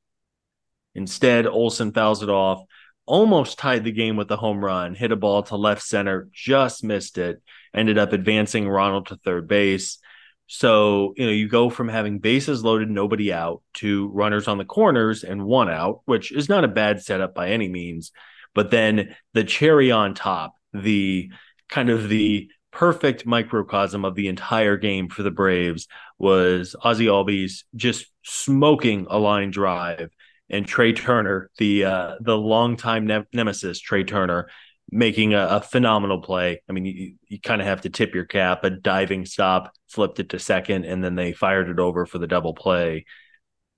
[0.93, 2.63] Instead, Olson fouls it off,
[3.05, 6.83] almost tied the game with a home run, hit a ball to left center, just
[6.83, 7.41] missed it,
[7.73, 9.99] ended up advancing Ronald to third base.
[10.47, 14.65] So, you know, you go from having bases loaded, nobody out, to runners on the
[14.65, 18.11] corners and one out, which is not a bad setup by any means.
[18.53, 21.31] But then the cherry on top, the
[21.67, 25.87] kind of the perfect microcosm of the entire game for the Braves
[26.19, 30.11] was Ozzie Albies just smoking a line drive
[30.49, 34.49] and Trea Turner, the uh, the longtime ne- nemesis, Trea Turner,
[34.91, 36.61] making a, a phenomenal play.
[36.69, 38.63] I mean, you, you kind of have to tip your cap.
[38.63, 42.27] A diving stop, flipped it to second, and then they fired it over for the
[42.27, 43.05] double play.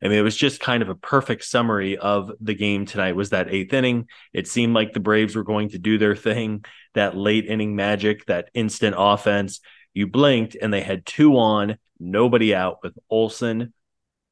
[0.02, 3.16] I mean, it was just kind of a perfect summary of the game tonight.
[3.16, 4.08] Was that eighth inning?
[4.32, 8.26] It seemed like the Braves were going to do their thing, that late inning magic,
[8.28, 9.60] that instant offense.
[9.94, 13.74] You blinked, and they had two on, nobody out, with Olson,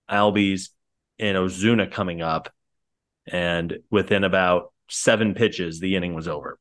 [0.10, 0.70] Albies,
[1.18, 2.54] and Ozuna coming up.
[3.26, 6.60] And within about seven pitches, the inning was over.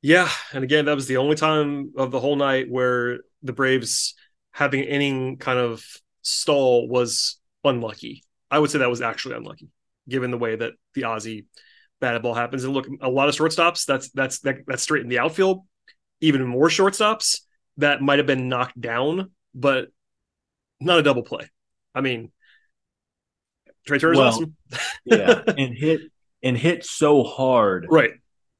[0.00, 0.28] Yeah.
[0.52, 4.14] And again, that was the only time of the whole night where the Braves
[4.52, 5.84] having inning kind of
[6.22, 8.22] stall was unlucky.
[8.50, 9.68] I would say that was actually unlucky,
[10.08, 11.46] given the way that the Ozzie
[12.00, 12.64] batted ball happens.
[12.64, 15.64] And look, a lot of shortstops, that's that's that, that's straight in the outfield.
[16.20, 17.40] Even more shortstops
[17.78, 19.88] that might have been knocked down, but
[20.80, 21.48] not a double play.
[21.94, 22.30] I mean,
[23.86, 24.56] Trea Turner's well, awesome.
[25.04, 26.02] yeah, and hit
[26.42, 28.12] and hit so hard, right,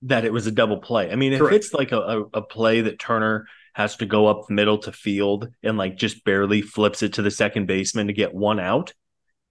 [0.03, 1.11] that it was a double play.
[1.11, 1.57] I mean, if Correct.
[1.57, 5.49] it's like a, a, a play that Turner has to go up middle to field
[5.63, 8.93] and like just barely flips it to the second baseman to get one out,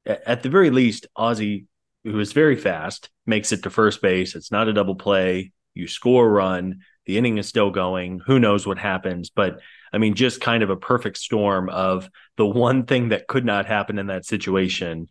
[0.05, 1.65] at the very least, Ozzie,
[2.03, 4.35] who is very fast, makes it to first base.
[4.35, 5.51] It's not a double play.
[5.73, 6.81] You score a run.
[7.05, 8.19] The inning is still going.
[8.25, 9.29] Who knows what happens?
[9.29, 9.59] But
[9.93, 13.65] I mean, just kind of a perfect storm of the one thing that could not
[13.65, 15.07] happen in that situation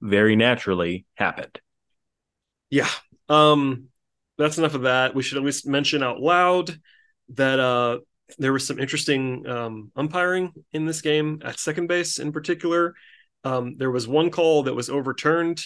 [0.00, 1.60] very naturally happened.
[2.70, 2.88] Yeah.
[3.28, 3.88] Um,
[4.38, 5.14] that's enough of that.
[5.14, 6.78] We should at least mention out loud
[7.34, 7.98] that uh,
[8.38, 12.94] there was some interesting um, umpiring in this game at second base in particular.
[13.44, 15.64] Um, there was one call that was overturned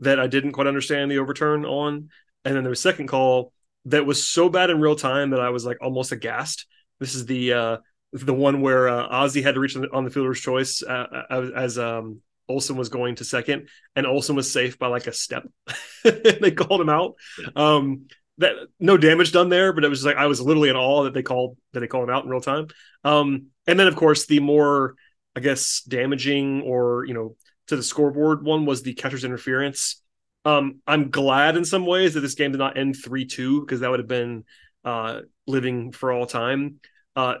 [0.00, 2.10] that I didn't quite understand the overturn on.
[2.44, 3.52] And then there was a second call
[3.86, 6.66] that was so bad in real time that I was like almost aghast.
[7.00, 7.76] This is the uh,
[8.12, 11.78] the one where uh, Ozzie had to reach on the fielder's choice uh, as, as
[11.78, 15.46] um, Olson was going to second, and Olson was safe by like a step.
[16.04, 17.14] they called him out.
[17.54, 18.06] Um,
[18.38, 21.14] that no damage done there, but it was like I was literally in awe that
[21.14, 22.68] they called that they called him out in real time.
[23.04, 24.94] Um, and then of course the more
[25.34, 27.36] I guess damaging or you know
[27.68, 30.02] to the scoreboard one was the catcher's interference.
[30.44, 33.80] Um, I'm glad in some ways that this game did not end three two because
[33.80, 34.44] that would have been
[34.84, 36.80] uh, living for all time.
[37.14, 37.36] Uh,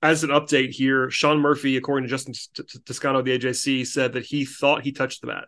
[0.00, 2.34] as an update here, Sean Murphy, according to Justin
[2.84, 5.44] Toscano the AJC, said that he thought he touched the bat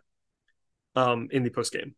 [0.95, 1.95] um, in the post game.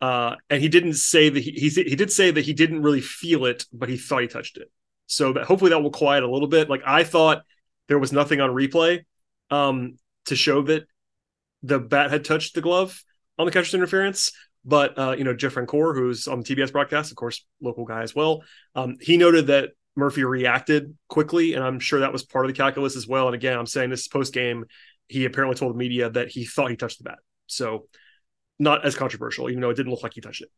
[0.00, 3.00] Uh, and he didn't say that he, he, he did say that he didn't really
[3.00, 4.70] feel it, but he thought he touched it.
[5.06, 6.68] So that hopefully that will quiet a little bit.
[6.68, 7.42] Like I thought
[7.88, 9.04] there was nothing on replay
[9.50, 10.84] um, to show that
[11.62, 13.02] the bat had touched the glove
[13.38, 14.32] on the catcher's interference.
[14.64, 18.02] But uh, you know, Jeff Francoeur, who's on the TBS broadcast, of course, local guy
[18.02, 18.42] as well,
[18.74, 22.56] um, he noted that Murphy reacted quickly, and I'm sure that was part of the
[22.56, 23.26] calculus as well.
[23.26, 24.64] And again, I'm saying this post game,
[25.06, 27.86] he apparently told the media that he thought he touched the bat, so
[28.58, 30.50] not as controversial, even though it didn't look like he touched it.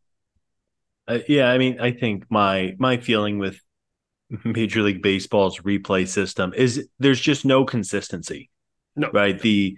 [1.09, 3.61] Uh, yeah, I mean, I think my my feeling with
[4.45, 8.51] Major League Baseball's replay system is there's just no consistency.
[8.97, 9.11] No.
[9.13, 9.39] Right.
[9.41, 9.77] The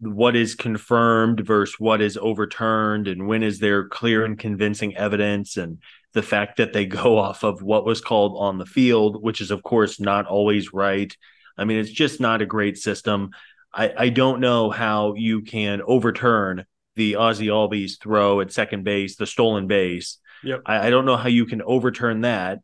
[0.00, 5.56] what is confirmed versus what is overturned and when is there clear and convincing evidence
[5.56, 5.78] and
[6.12, 9.50] the fact that they go off of what was called on the field, which is
[9.50, 11.16] of course not always right.
[11.56, 13.30] I mean, it's just not a great system.
[13.72, 16.64] I, I don't know how you can overturn
[16.96, 20.18] the Ozzie Albies throw at second base, the stolen base.
[20.42, 20.62] Yep.
[20.66, 22.60] I, I don't know how you can overturn that,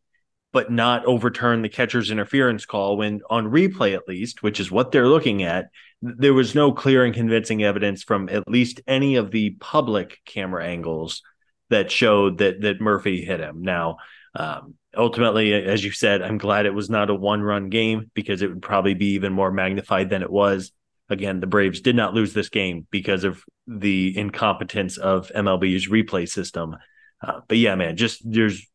[0.53, 4.93] but not overturn the catcher's interference call when on replay, at least, which is what
[4.93, 5.71] they're looking at,
[6.03, 10.65] there was no clear and convincing evidence from at least any of the public camera
[10.65, 11.23] angles
[11.69, 13.63] that showed that that Murphy hit him.
[13.63, 13.99] Now,
[14.35, 18.43] um, ultimately, as you said, I'm glad it was not a one run game because
[18.43, 20.73] it would probably be even more magnified than it was
[21.11, 26.29] again, the Braves did not lose this game because of the incompetence of MLB's replay
[26.29, 26.77] system.
[27.21, 28.67] Uh, but yeah, man, just there's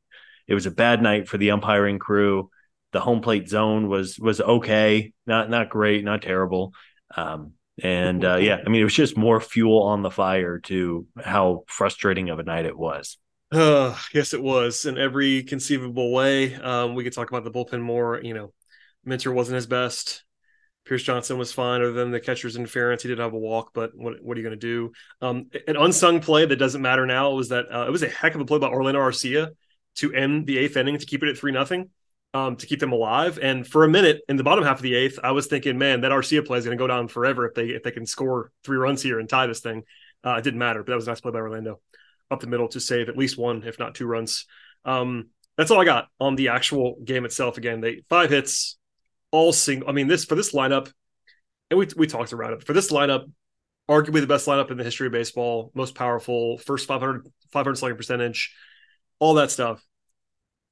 [0.47, 2.51] it was a bad night for the umpiring crew.
[2.91, 6.73] The home plate zone was was okay, not not great, not terrible.
[7.15, 11.07] Um, and uh, yeah, I mean, it was just more fuel on the fire to
[11.21, 13.17] how frustrating of a night it was.
[13.51, 16.55] Uh, yes, it was in every conceivable way.
[16.55, 18.19] Um, we could talk about the bullpen more.
[18.21, 18.53] You know,
[19.03, 20.24] Minter wasn't his best.
[20.85, 23.01] Pierce Johnson was fine, other than the catcher's interference.
[23.01, 24.91] He did have a walk, but what, what are you going to do?
[25.19, 28.35] Um, an unsung play that doesn't matter now was that uh, it was a heck
[28.35, 29.49] of a play by Orlando Arcia
[29.95, 31.89] to end the eighth inning to keep it at three nothing,
[32.33, 33.39] um, to keep them alive.
[33.41, 36.01] And for a minute in the bottom half of the eighth, I was thinking, man,
[36.01, 38.51] that Arcia play is going to go down forever if they if they can score
[38.63, 39.83] three runs here and tie this thing.
[40.23, 41.79] Uh, it didn't matter, but that was a nice play by Orlando
[42.29, 44.45] up the middle to save at least one, if not two runs.
[44.83, 47.57] Um, that's all I got on the actual game itself.
[47.57, 48.77] Again, they five hits,
[49.35, 49.89] all single.
[49.89, 50.91] I mean, this for this lineup,
[51.69, 53.29] and we we talked around it for this lineup,
[53.89, 57.97] arguably the best lineup in the history of baseball, most powerful, first 500 500 slugging
[57.97, 58.55] percentage,
[59.19, 59.83] all that stuff.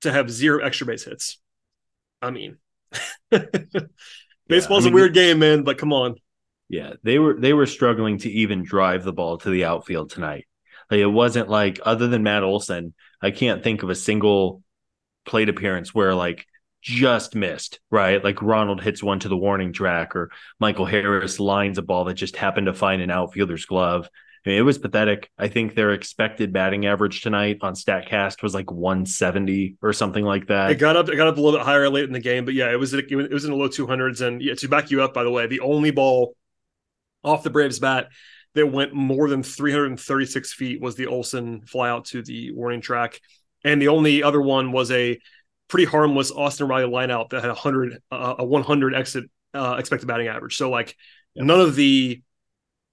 [0.02, 1.40] To have zero extra base hits,
[2.22, 2.58] I mean,
[3.32, 3.50] baseball's
[4.52, 5.64] yeah, I mean, a weird game, man.
[5.64, 6.16] But come on.
[6.68, 10.46] Yeah, they were they were struggling to even drive the ball to the outfield tonight.
[10.92, 14.62] Like it wasn't like other than Matt Olson, I can't think of a single
[15.26, 16.46] plate appearance where like
[16.84, 18.22] just missed, right?
[18.24, 22.16] Like Ronald hits one to the warning track, or Michael Harris lines a ball that
[22.16, 24.10] just happened to find an outfielder's glove.
[24.46, 25.32] I mean, it was pathetic.
[25.38, 30.48] I think their expected batting average tonight on Statcast was like 170 or something like
[30.48, 30.72] that.
[30.72, 32.54] It got up, it got up a little bit higher late in the game, but
[32.54, 34.20] yeah, it was it was in the low 200s.
[34.20, 36.36] And yeah, to back you up, by the way, the only ball
[37.24, 38.10] off the Braves bat
[38.56, 43.22] that went more than 336 feet was the Olson fly out to the warning track,
[43.64, 45.18] and the only other one was a
[45.74, 49.24] pretty harmless Austin Riley lineout that had a hundred uh, a 100 exit
[49.56, 50.56] uh, expected batting average.
[50.56, 50.96] So like
[51.34, 51.46] yeah.
[51.46, 52.22] none of the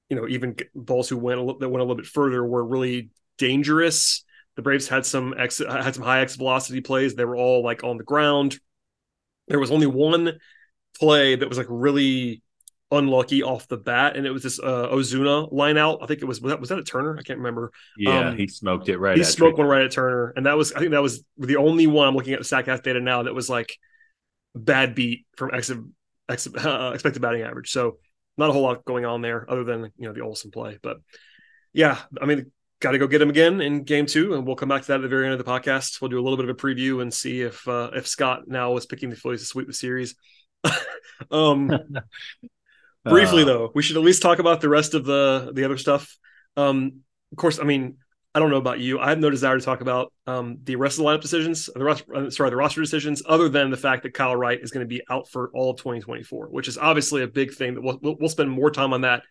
[0.09, 2.65] you know even balls who went a little, that went a little bit further were
[2.65, 4.25] really dangerous.
[4.57, 7.15] The Braves had some exit had some high exit velocity plays.
[7.15, 8.59] They were all like on the ground.
[9.49, 10.39] There was only one
[10.99, 12.41] play that was like really
[12.91, 16.01] unlucky off the bat, and it was this uh, Ozuna line out.
[16.03, 17.17] I think it was was that, was that a Turner?
[17.19, 17.73] I can't remember.
[17.97, 19.17] Yeah, um, he smoked it right.
[19.17, 21.87] He smoked one right at Turner, and that was I think that was the only
[21.87, 23.77] one I'm looking at the Statcast data now that was like
[24.55, 25.71] bad beat from ex,
[26.29, 27.71] ex uh, expected batting average.
[27.71, 27.99] So
[28.37, 30.99] not a whole lot going on there other than you know the Olson play, but
[31.73, 32.51] yeah, I mean.
[32.83, 34.95] Got to go get him again in game two, and we'll come back to that
[34.95, 36.01] at the very end of the podcast.
[36.01, 38.75] We'll do a little bit of a preview and see if uh, if Scott now
[38.79, 40.15] is picking the Phillies to sweep the series.
[41.31, 41.71] um,
[43.05, 45.79] Briefly uh, though, we should at least talk about the rest of the the other
[45.79, 46.17] stuff.
[46.57, 47.01] Um,
[47.33, 47.97] of course, I mean,
[48.35, 49.01] I don't know about you.
[49.01, 51.83] I have no desire to talk about um, the rest of the lineup decisions, the
[51.83, 54.85] rest, uh, sorry, the roster decisions, other than the fact that Kyle Wright is going
[54.85, 57.75] to be out for all of 2024, which is obviously a big thing.
[57.75, 59.23] That we'll we'll spend more time on that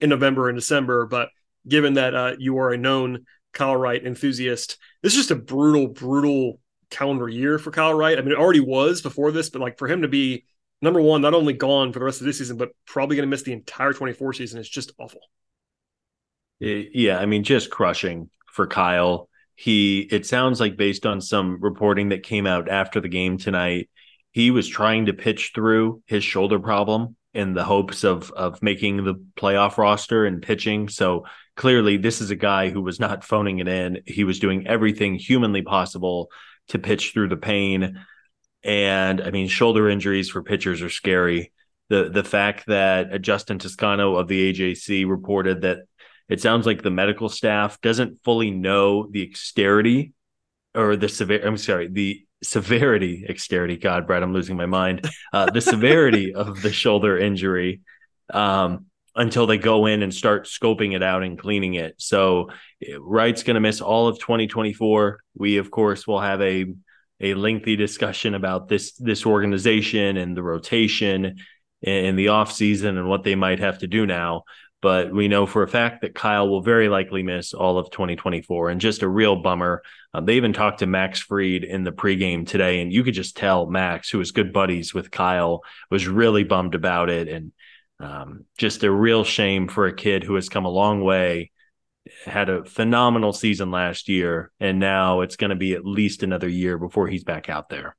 [0.00, 1.06] in November and December.
[1.06, 1.28] But
[1.66, 5.88] given that uh, you are a known Kyle Wright enthusiast, this is just a brutal,
[5.88, 8.18] brutal calendar year for Kyle Wright.
[8.18, 10.44] I mean, it already was before this, but like for him to be
[10.82, 13.30] number one, not only gone for the rest of this season, but probably going to
[13.30, 14.60] miss the entire 24 season.
[14.60, 15.20] It's just awful.
[16.58, 19.28] Yeah, I mean, just crushing for Kyle.
[19.54, 23.90] He, it sounds like based on some reporting that came out after the game tonight,
[24.32, 29.04] he was trying to pitch through his shoulder problem in the hopes of of making
[29.04, 30.88] the playoff roster and pitching.
[30.88, 34.02] So clearly, this is a guy who was not phoning it in.
[34.06, 36.30] He was doing everything humanly possible
[36.68, 38.04] to pitch through the pain.
[38.62, 41.52] And I mean, shoulder injuries for pitchers are scary.
[41.88, 45.80] The the fact that Justin Toscano of the AJC reported that
[46.28, 50.12] it sounds like the medical staff doesn't fully know the exterity
[50.74, 53.76] or the severe I'm sorry, the severity, exterity.
[53.76, 55.08] God, Brad, I'm losing my mind.
[55.32, 57.80] Uh, the severity of the shoulder injury
[58.32, 61.94] um, until they go in and start scoping it out and cleaning it.
[61.98, 62.50] So
[62.98, 65.20] Wright's going to miss all of 2024.
[65.36, 66.66] We, of course, will have a
[67.20, 71.36] a lengthy discussion about this this organization and the rotation
[71.82, 74.42] in the offseason and what they might have to do now.
[74.82, 78.70] But we know for a fact that Kyle will very likely miss all of 2024
[78.70, 79.82] and just a real bummer.
[80.12, 83.36] Um, they even talked to Max Fried in the pregame today, and you could just
[83.36, 87.28] tell Max, who was good buddies with Kyle, was really bummed about it.
[87.28, 87.52] And
[88.00, 91.50] um, just a real shame for a kid who has come a long way
[92.24, 96.48] had a phenomenal season last year, and now it's going to be at least another
[96.48, 97.96] year before he's back out there.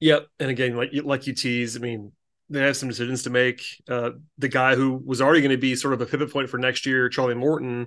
[0.00, 2.12] Yep, and again, like like you tease, I mean,
[2.48, 3.62] they have some decisions to make.
[3.88, 6.58] Uh, the guy who was already going to be sort of a pivot point for
[6.58, 7.86] next year, Charlie Morton,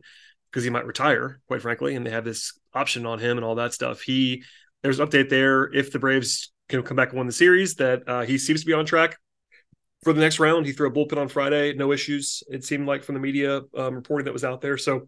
[0.50, 3.56] because he might retire, quite frankly, and they have this option on him and all
[3.56, 4.02] that stuff.
[4.02, 4.44] He
[4.84, 8.08] there's an update there if the Braves can come back and win the series that
[8.08, 9.18] uh, he seems to be on track
[10.04, 10.66] for the next round.
[10.66, 12.44] He threw a bullpen on Friday, no issues.
[12.50, 14.78] It seemed like from the media um, reporting that was out there.
[14.78, 15.08] So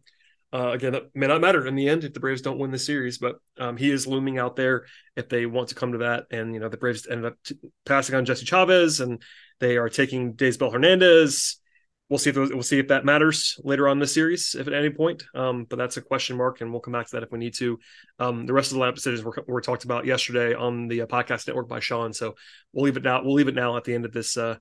[0.55, 2.79] uh, again, that may not matter in the end if the Braves don't win the
[2.79, 4.85] series, but um, he is looming out there
[5.17, 6.27] if they want to come to that.
[6.31, 9.21] And you know, the Braves ended up t- passing on Jesse Chavez, and
[9.59, 11.59] they are taking Daysbel Hernandez.
[12.07, 14.73] We'll see if we'll see if that matters later on in the series, if at
[14.73, 15.25] any point.
[15.35, 17.55] Um, but that's a question mark, and we'll come back to that if we need
[17.55, 17.77] to.
[18.19, 21.05] Um, the rest of the lineup decisions were, were talked about yesterday on the uh,
[21.05, 22.35] podcast network by Sean, so
[22.71, 23.21] we'll leave it now.
[23.21, 24.55] We'll leave it now at the end of this uh,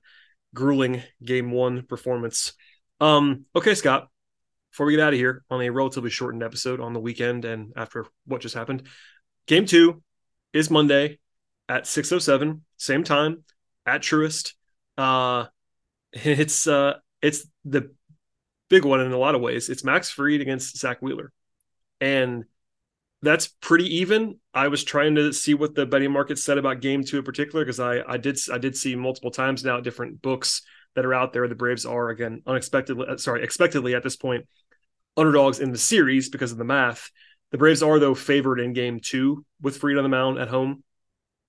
[0.53, 2.51] grueling Game One performance.
[2.99, 4.09] Um, okay, Scott
[4.75, 7.71] before we get out of here on a relatively shortened episode on the weekend and
[7.77, 8.85] after what just happened,
[9.47, 10.03] game two
[10.51, 11.17] is Monday
[11.69, 13.45] at 607, same time
[13.85, 14.51] at Truist.
[14.97, 15.45] Uh,
[16.11, 17.89] it's uh, it's the
[18.69, 19.69] big one in a lot of ways.
[19.69, 21.31] It's Max Fried against Zack Wheeler.
[22.01, 22.43] And
[23.21, 24.41] that's pretty even.
[24.53, 27.63] I was trying to see what the betting market said about game two in particular,
[27.63, 30.63] because I, I did I did see multiple times now different books
[30.95, 31.47] that are out there.
[31.47, 34.45] The Braves are again unexpectedly sorry, expectedly at this point
[35.17, 37.09] underdogs in the series because of the math.
[37.51, 40.83] The Braves are though favored in game two with Fried on the mound at home.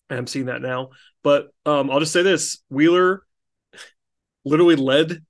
[0.08, 0.90] I'm seeing that now.
[1.22, 3.22] But um, I'll just say this: Wheeler
[4.44, 5.24] literally led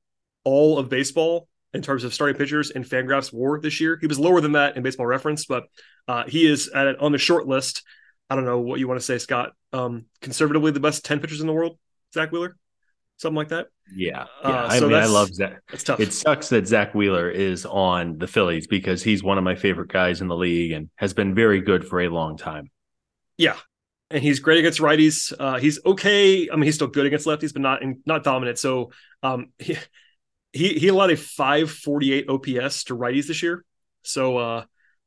[0.44, 3.98] all of baseball in terms of starting pitchers in Fangraphs WAR this year.
[4.00, 5.64] He was lower than that in Baseball Reference, but
[6.08, 7.82] uh, he is at on the short list.
[8.28, 9.52] I don't know what you want to say, Scott.
[9.72, 11.78] Um, conservatively, the best ten pitchers in the world,
[12.12, 12.56] Zack Wheeler
[13.16, 13.68] something like that.
[13.94, 14.48] Yeah, yeah.
[14.48, 15.62] Uh, I so mean, I love Zack.
[15.72, 16.00] It's tough.
[16.00, 19.88] It sucks that Zack Wheeler is on the Phillies because he's one of my favorite
[19.88, 22.70] guys in the league and has been very good for a long time.
[23.38, 23.56] Yeah,
[24.10, 25.32] and he's great against righties.
[25.38, 26.48] Uh, he's okay.
[26.50, 28.58] I mean, he's still good against lefties, but not not dominant.
[28.58, 28.90] So
[29.22, 29.76] um, he
[30.52, 33.64] he he allowed a 548 OPS to righties this year.
[34.02, 34.64] So uh,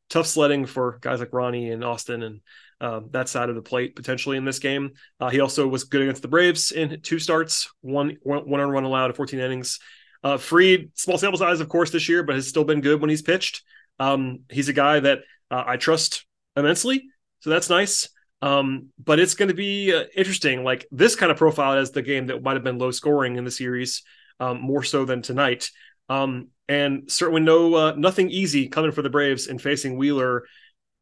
[0.10, 2.42] tough sledding for guys like Ronnie and Austin and
[2.82, 4.92] um, that side of the plate potentially in this game.
[5.20, 8.84] Uh, he also was good against the Braves in two starts, one one, one run
[8.84, 9.80] allowed in 14 innings.
[10.24, 13.10] Uh, Fried, small sample size, of course, this year, but has still been good when
[13.10, 13.64] he's pitched.
[14.00, 15.20] Um, he's a guy that
[15.50, 16.26] uh, I trust
[16.56, 17.10] immensely,
[17.40, 18.10] so that's nice.
[18.42, 20.64] Um, but it's going to be uh, interesting.
[20.64, 23.44] Like this kind of profile as the game that might have been low scoring in
[23.44, 24.04] the series,
[24.40, 25.70] um, more so than tonight.
[26.08, 30.46] Um, and certainly no uh, nothing easy coming for the Braves in facing Wheeler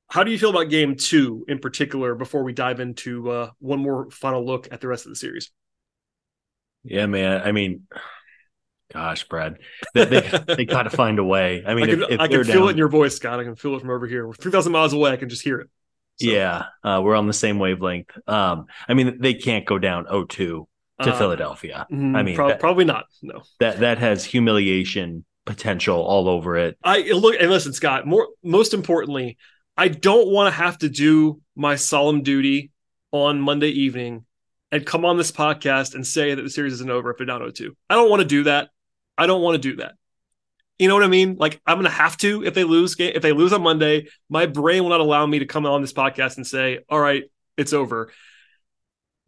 [0.10, 3.80] how do you feel about game two in particular before we dive into uh, one
[3.80, 5.52] more final look at the rest of the series?
[6.84, 7.42] Yeah, man.
[7.44, 7.84] I mean,
[8.94, 9.58] gosh, Brad,
[9.94, 11.64] they they, they got to find a way.
[11.66, 13.40] I mean, I can, if, if I can feel down, it in your voice, Scott.
[13.40, 14.26] I can feel it from over here.
[14.26, 15.12] We're three thousand miles away.
[15.12, 15.70] I can just hear it.
[16.20, 16.30] So.
[16.30, 18.10] Yeah, uh, we're on the same wavelength.
[18.28, 21.86] Um, I mean, they can't go down 0-2 to uh, Philadelphia.
[21.92, 23.06] Mm, I mean, pro- that, probably not.
[23.22, 26.78] No, that that has humiliation potential all over it.
[26.84, 28.08] I look and listen, Scott.
[28.08, 29.38] More most importantly,
[29.78, 32.72] I don't want to have to do my solemn duty
[33.12, 34.26] on Monday evening
[34.72, 37.42] and come on this podcast and say that the series isn't over if they're down
[37.42, 37.70] 0-2.
[37.90, 38.70] I don't want to do that.
[39.18, 39.94] I don't want to do that.
[40.80, 41.38] You know what I mean?
[41.40, 44.46] Like I'm gonna have to if they lose game if they lose on Monday, my
[44.46, 47.24] brain will not allow me to come on this podcast and say, "All right,
[47.58, 48.12] it's over."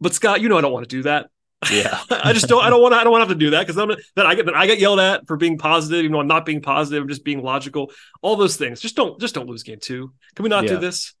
[0.00, 1.28] But Scott, you know I don't want to do that.
[1.70, 2.64] Yeah, I just don't.
[2.64, 2.98] I don't want to.
[2.98, 4.78] I don't want to have to do that because then I get then I get
[4.78, 7.92] yelled at for being positive, even though I'm not being positive, I'm just being logical.
[8.22, 8.80] All those things.
[8.80, 9.20] Just don't.
[9.20, 10.12] Just don't lose game two.
[10.34, 10.70] Can we not yeah.
[10.70, 11.14] do this?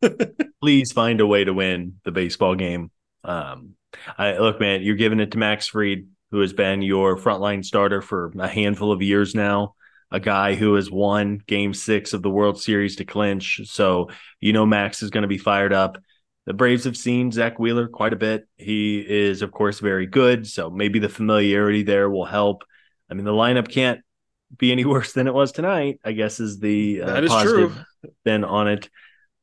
[0.60, 2.90] Please find a way to win the baseball game.
[3.22, 3.74] Um,
[4.16, 8.00] I look, man, you're giving it to Max Fried, who has been your frontline starter
[8.00, 9.74] for a handful of years now.
[10.10, 14.52] A guy who has won Game Six of the World Series to clinch, so you
[14.52, 15.98] know Max is going to be fired up
[16.46, 18.48] the Braves have seen Zack Wheeler quite a bit.
[18.56, 20.46] He is, of course, very good.
[20.46, 22.64] So maybe the familiarity there will help.
[23.10, 24.00] I mean, the lineup can't
[24.56, 27.78] be any worse than it was tonight, I guess, is the uh, positive
[28.26, 28.44] true.
[28.44, 28.90] on it.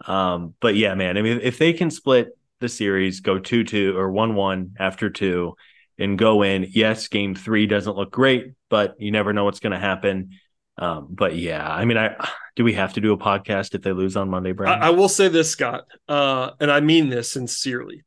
[0.05, 2.29] Um, but yeah, man, I mean, if they can split
[2.59, 5.55] the series, go 2 2 or 1 1 after two,
[5.97, 9.73] and go in, yes, game three doesn't look great, but you never know what's going
[9.73, 10.31] to happen.
[10.77, 12.15] Um, but yeah, I mean, I
[12.59, 14.81] Do we have to do a podcast if they lose on Monday, Brad?
[14.81, 18.03] I, I will say this, Scott, uh, and I mean this sincerely.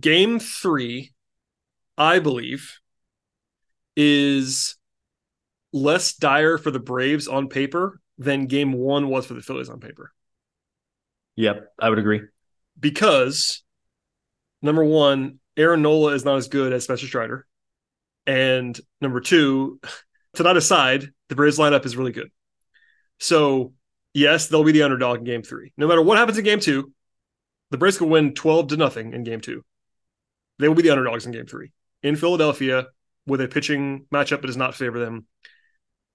[0.00, 1.12] Game three,
[1.98, 2.78] I believe,
[3.94, 4.78] is
[5.70, 9.80] less dire for the Braves on paper than game one was for the Phillies on
[9.80, 10.14] paper.
[11.36, 12.22] Yep, I would agree.
[12.80, 13.62] Because
[14.62, 17.46] number one, Aaron Nola is not as good as Spencer Strider.
[18.26, 19.78] And number two,
[20.36, 22.30] to that aside, the Braves lineup is really good.
[23.18, 23.72] So,
[24.14, 25.72] yes, they'll be the underdog in game three.
[25.76, 26.92] No matter what happens in game two,
[27.70, 29.64] the Braves can win 12 to nothing in game two.
[30.58, 31.70] They will be the underdogs in game three
[32.02, 32.86] in Philadelphia
[33.26, 35.26] with a pitching matchup that does not favor them.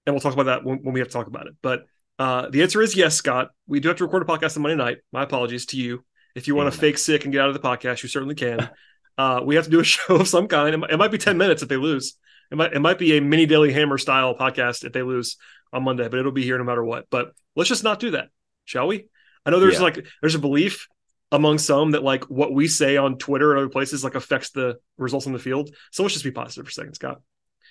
[0.06, 1.54] And we'll talk about that when, when we have to talk about it.
[1.62, 1.86] But
[2.18, 3.48] uh, the answer is yes, Scott.
[3.66, 4.98] We do have to record a podcast on Monday night.
[5.12, 6.04] My apologies to you.
[6.34, 8.68] If you want to fake sick and get out of the podcast, you certainly can.
[9.16, 10.74] Uh, we have to do a show of some kind.
[10.74, 12.16] It might, it might be 10 minutes if they lose.
[12.50, 15.36] It might, it might be a mini Daily Hammer style podcast if they lose
[15.74, 17.06] on Monday, but it'll be here no matter what.
[17.10, 18.28] But let's just not do that,
[18.64, 19.08] shall we?
[19.44, 19.80] I know there's yeah.
[19.80, 20.88] like there's a belief
[21.32, 24.78] among some that like what we say on Twitter and other places like affects the
[24.96, 25.74] results on the field.
[25.90, 27.20] So let's just be positive for a second, Scott.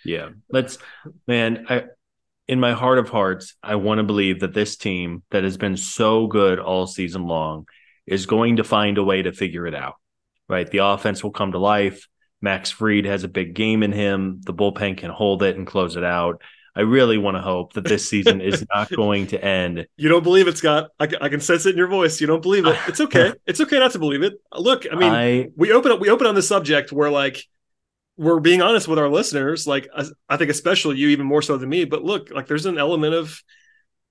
[0.05, 0.77] Yeah, let's,
[1.27, 1.65] man.
[1.69, 1.85] I
[2.47, 5.77] in my heart of hearts, I want to believe that this team that has been
[5.77, 7.67] so good all season long
[8.05, 9.95] is going to find a way to figure it out.
[10.49, 12.07] Right, the offense will come to life.
[12.41, 14.41] Max Fried has a big game in him.
[14.43, 16.41] The bullpen can hold it and close it out.
[16.75, 19.85] I really want to hope that this season is not going to end.
[19.95, 20.89] You don't believe it, Scott.
[20.99, 22.19] I, I, can sense it in your voice.
[22.19, 22.77] You don't believe it.
[22.87, 23.33] It's okay.
[23.45, 24.33] it's okay not to believe it.
[24.53, 25.99] Look, I mean, I, we open up.
[25.99, 27.43] We open on the subject where like
[28.17, 29.67] we're being honest with our listeners.
[29.67, 29.87] Like
[30.29, 31.85] I think especially you, even more so than me.
[31.85, 33.43] But look, like there's an element of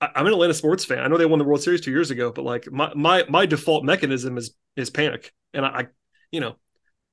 [0.00, 0.98] I'm an Atlanta sports fan.
[0.98, 3.46] I know they won the World Series two years ago, but like my my my
[3.46, 5.86] default mechanism is is panic, and I, I
[6.30, 6.56] you know,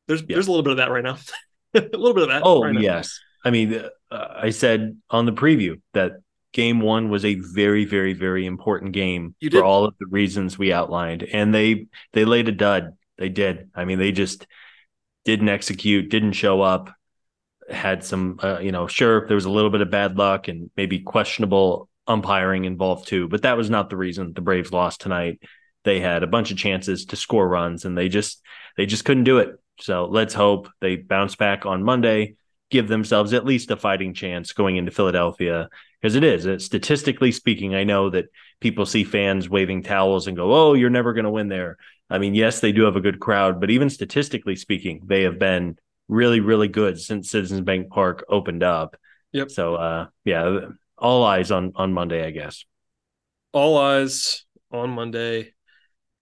[0.08, 0.28] there's yeah.
[0.30, 1.18] there's a little bit of that right now,
[1.74, 2.42] a little bit of that.
[2.44, 6.14] Oh right yes, I mean, uh, uh, I said on the preview that
[6.52, 10.74] game one was a very, very, very important game for all of the reasons we
[10.74, 12.98] outlined, and they they laid a dud.
[13.18, 13.70] They did.
[13.76, 14.48] I mean, they just
[15.26, 16.94] didn't execute, didn't show up.
[17.70, 20.72] Had some, uh, you know, sure there was a little bit of bad luck and
[20.76, 25.40] maybe questionable umpiring involved too, but that was not the reason the Braves lost tonight.
[25.84, 28.42] They had a bunch of chances to score runs, and they just
[28.76, 29.52] they just couldn't do it.
[29.80, 32.36] So let's hope they bounce back on Monday
[32.70, 35.70] give themselves at least a fighting chance going into Philadelphia
[36.02, 37.76] because it is statistically speaking.
[37.76, 38.26] I know that
[38.60, 41.78] people see fans waving towels and go, "Oh, you're never going to win there."
[42.10, 45.38] I mean, yes, they do have a good crowd, but even statistically speaking, they have
[45.40, 48.96] been really, really good since Citizens Bank Park opened up.
[49.32, 49.52] Yep.
[49.52, 50.60] So, uh, yeah,
[50.98, 52.66] all eyes on on Monday, I guess.
[53.52, 55.54] All eyes on Monday,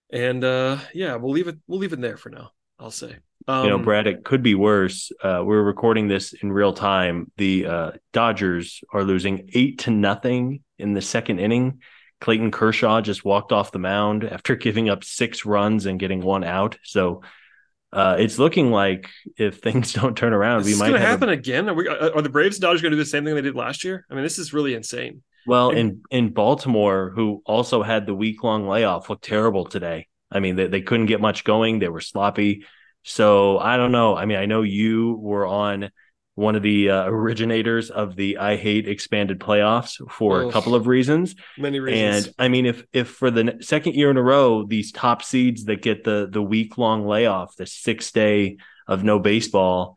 [0.09, 1.57] and uh, yeah, we'll leave it.
[1.67, 2.51] We'll leave it there for now.
[2.79, 3.17] I'll say.
[3.47, 5.11] Um, you know, um, Brad, it could be worse.
[5.23, 7.31] Uh, we're recording this in real time.
[7.37, 11.81] The uh, Dodgers are losing eight to nothing in the second inning.
[12.19, 16.43] Clayton Kershaw just walked off the mound after giving up six runs and getting one
[16.43, 16.77] out.
[16.83, 17.21] So
[17.93, 21.33] uh, it's looking like if things don't turn around, we might happen a...
[21.33, 21.69] again.
[21.69, 23.55] Are, we, are the Braves and Dodgers going to do the same thing they did
[23.55, 24.05] last year?
[24.11, 25.23] I mean, this is really insane.
[25.45, 26.01] Well, and...
[26.11, 30.07] in in Baltimore, who also had the week long layoff, looked terrible today.
[30.29, 31.79] I mean, they, they couldn't get much going.
[31.79, 32.65] They were sloppy.
[33.07, 34.17] So I don't know.
[34.17, 35.91] I mean, I know you were on
[36.35, 40.75] one of the uh, originators of the I hate expanded playoffs for oh, a couple
[40.75, 41.33] of reasons.
[41.57, 42.25] Many reasons.
[42.27, 45.63] And I mean, if if for the second year in a row, these top seeds
[45.65, 49.95] that get the the week long layoff, the six day of no baseball,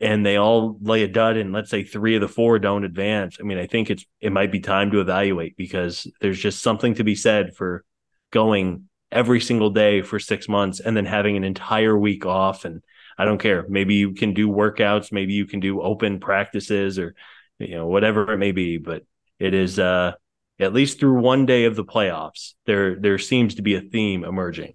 [0.00, 3.36] and they all lay a dud, and let's say three of the four don't advance.
[3.38, 6.94] I mean, I think it's it might be time to evaluate because there's just something
[6.94, 7.84] to be said for
[8.32, 12.64] going every single day for six months and then having an entire week off.
[12.64, 12.82] And
[13.18, 13.66] I don't care.
[13.68, 17.14] Maybe you can do workouts, maybe you can do open practices or,
[17.58, 18.78] you know, whatever it may be.
[18.78, 19.04] But
[19.38, 20.12] it is, uh,
[20.58, 24.24] at least through one day of the playoffs, there there seems to be a theme
[24.24, 24.74] emerging.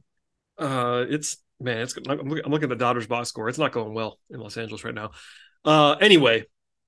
[0.58, 3.50] Uh, it's man, it's I'm looking, I'm looking at the Dodgers box score.
[3.50, 5.12] It's not going well in Los Angeles right now.
[5.64, 6.46] Uh, anyway,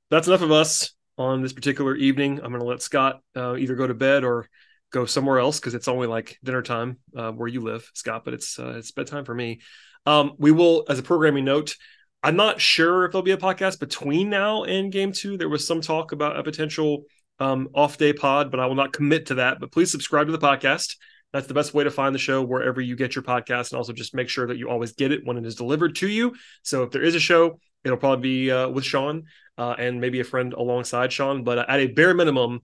[0.10, 2.40] that's enough of us on this particular evening.
[2.40, 4.48] I'm going to let Scott uh, either go to bed or
[4.92, 8.24] go somewhere else because it's only like dinner time uh, where you live, Scott.
[8.26, 9.62] But it's uh, it's bedtime for me.
[10.06, 11.76] Um, we will, as a programming note,
[12.24, 15.38] I'm not sure if there'll be a podcast between now and Game Two.
[15.38, 17.04] There was some talk about a potential
[17.40, 19.60] um, off day pod, but I will not commit to that.
[19.60, 20.96] But please subscribe to the podcast.
[21.34, 23.94] That's the best way to find the show wherever you get your podcast, and also
[23.94, 26.36] just make sure that you always get it when it is delivered to you.
[26.64, 29.24] So if there is a show, it'll probably be uh, with Sean
[29.58, 31.44] uh, and maybe a friend alongside Sean.
[31.44, 32.62] But at a bare minimum,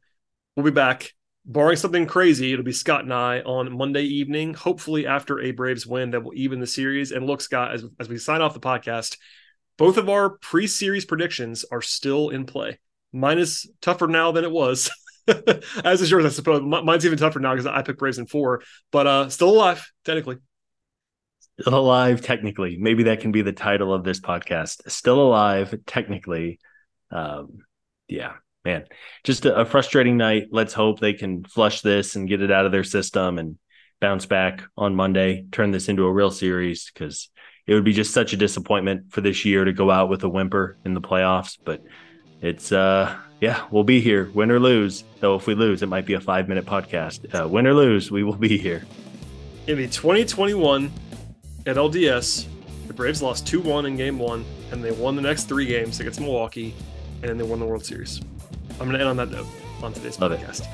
[0.55, 1.13] we'll be back
[1.45, 5.85] barring something crazy, it'll be Scott and I on Monday evening, hopefully after a Braves
[5.85, 7.11] win that will even the series.
[7.11, 9.17] And look, Scott, as, as we sign off the podcast,
[9.77, 12.79] both of our pre series predictions are still in play.
[13.11, 14.89] Mine is tougher now than it was
[15.83, 16.61] As is yours, I suppose.
[16.61, 20.37] Mine's even tougher now because I picked Braves in four, but uh, still alive technically.
[21.59, 22.77] Still alive technically.
[22.77, 24.89] Maybe that can be the title of this podcast.
[24.91, 26.59] Still alive technically.
[27.11, 27.59] Um,
[28.07, 28.33] yeah,
[28.65, 28.85] man,
[29.23, 30.47] just a, a frustrating night.
[30.51, 33.57] Let's hope they can flush this and get it out of their system and
[33.99, 35.45] bounce back on Monday.
[35.51, 37.29] Turn this into a real series because
[37.65, 40.29] it would be just such a disappointment for this year to go out with a
[40.29, 41.57] whimper in the playoffs.
[41.63, 41.83] But
[42.41, 45.03] it's uh yeah, we'll be here, win or lose.
[45.19, 47.33] Though if we lose, it might be a five minute podcast.
[47.33, 48.85] Uh, win or lose, we will be here.
[49.67, 50.91] In the 2021
[51.63, 52.45] NLDS,
[52.87, 55.99] the Braves lost 2 1 in game one, and they won the next three games
[55.99, 56.73] against Milwaukee,
[57.21, 58.21] and then they won the World Series.
[58.79, 59.47] I'm going to end on that note
[59.81, 60.61] on today's Love podcast.
[60.61, 60.67] It.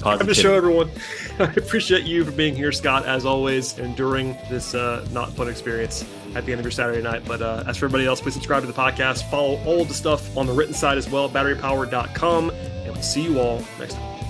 [0.00, 0.90] Time to show everyone.
[1.38, 5.46] I appreciate you for being here, Scott, as always, and during this uh, not fun
[5.48, 7.22] experience at the end of your Saturday night.
[7.26, 9.30] But uh, as for everybody else, please subscribe to the podcast.
[9.30, 13.40] Follow all the stuff on the written side as well, batterypower.com, and we'll see you
[13.40, 14.29] all next time.